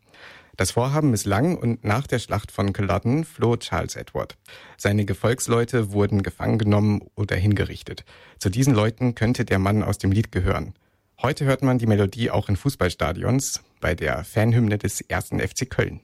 Das 0.60 0.72
Vorhaben 0.72 1.12
misslang 1.12 1.56
und 1.58 1.86
nach 1.86 2.06
der 2.06 2.20
Schlacht 2.20 2.52
von 2.52 2.74
Culloden 2.74 3.24
floh 3.24 3.56
Charles 3.56 3.96
Edward. 3.96 4.36
Seine 4.76 5.06
Gefolgsleute 5.06 5.94
wurden 5.94 6.22
gefangen 6.22 6.58
genommen 6.58 7.02
oder 7.16 7.38
hingerichtet. 7.38 8.04
Zu 8.40 8.50
diesen 8.50 8.74
Leuten 8.74 9.16
könnte 9.16 9.46
der 9.46 9.58
Mann 9.58 9.84
aus 9.84 10.00
dem 10.00 10.12
Lied 10.12 10.34
gehören. 10.34 10.74
Heute 11.22 11.46
hört 11.46 11.64
man 11.64 11.78
die 11.78 11.88
Melodie 11.88 12.30
auch 12.30 12.50
in 12.50 12.58
Fußballstadions 12.58 13.62
bei 13.80 13.96
der 13.96 14.26
Fanhymne 14.26 14.78
des 14.78 15.00
ersten 15.00 15.40
FC 15.40 15.70
Köln. 15.70 16.02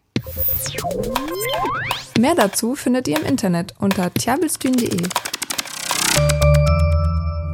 Mehr 2.17 2.35
dazu 2.35 2.75
findet 2.75 3.09
ihr 3.09 3.19
im 3.19 3.25
Internet 3.25 3.73
unter 3.77 4.13
tjabelstühn.de. 4.13 5.01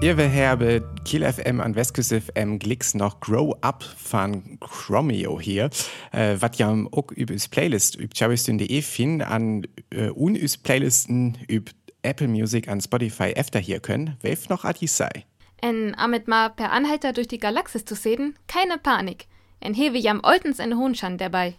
Ihr 0.01 0.17
herbe 0.17 0.83
Kiel 1.05 1.31
FM 1.31 1.61
an 1.61 1.75
Westküste 1.75 2.21
FM 2.21 2.57
Glicks 2.57 2.95
noch 2.95 3.19
Grow 3.19 3.55
Up 3.61 3.83
von 3.83 4.59
Chromeo 4.59 5.39
hier, 5.39 5.69
äh, 6.11 6.37
wat 6.39 6.55
ja 6.57 6.75
auch 6.91 7.11
übers 7.11 7.47
Playlist 7.47 7.99
üb 7.99 8.15
chabistün.de 8.15 8.81
fin 8.81 9.21
an 9.21 9.67
äh, 9.91 10.09
unüs 10.09 10.57
Playlisten 10.57 11.37
üb 11.47 11.69
Apple 12.01 12.27
Music 12.27 12.67
an 12.67 12.81
Spotify 12.81 13.35
öfter 13.35 13.59
hier 13.59 13.79
können, 13.79 14.17
welf 14.21 14.49
noch 14.49 14.65
atis 14.65 14.97
sei. 14.97 15.23
En 15.61 15.93
amit 15.93 16.27
mal 16.27 16.49
per 16.49 16.71
Anhalter 16.71 17.13
durch 17.13 17.27
die 17.27 17.37
Galaxis 17.37 17.85
zu 17.85 17.93
sehen, 17.93 18.35
keine 18.47 18.79
Panik. 18.79 19.27
En 19.59 19.75
hewe 19.75 19.99
jam 19.99 20.21
oltens 20.23 20.57
en 20.57 20.79
Hohnschan 20.79 21.19
dabei. 21.19 21.53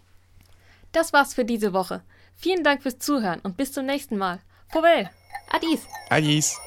Das 0.91 1.13
war's 1.13 1.33
für 1.33 1.45
diese 1.45 1.73
Woche. 1.73 2.03
Vielen 2.35 2.65
Dank 2.65 2.83
fürs 2.83 2.99
Zuhören 2.99 3.39
und 3.45 3.57
bis 3.57 3.71
zum 3.71 3.87
nächsten 3.87 4.19
Mal. 4.19 4.41
Vorwell. 4.73 5.09
Adis. 5.49 5.87
Adis. 6.11 6.59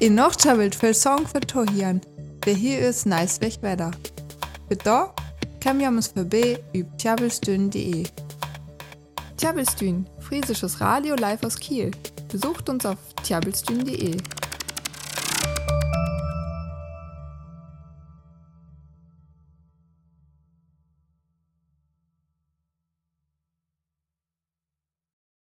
In 0.00 0.14
viel 0.74 0.94
Song 0.94 1.26
für 1.26 1.40
Tohian. 1.40 2.00
Wer 2.46 2.54
hier 2.54 2.78
ist, 2.78 3.04
nice 3.04 3.38
weg 3.42 3.58
weiter. 3.60 3.90
Für 4.66 4.76
da, 4.76 5.14
kann 5.60 5.78
wir 5.78 5.88
uns 5.88 6.08
vorbei 6.08 6.58
über 6.72 6.96
tjabelstün.de. 6.96 8.04
Tjabelstün, 9.36 10.06
friesisches 10.20 10.80
Radio 10.80 11.16
live 11.16 11.44
aus 11.44 11.56
Kiel. 11.56 11.90
Besucht 12.32 12.70
uns 12.70 12.86
auf 12.86 12.96
tjabelstün.de. 13.24 14.16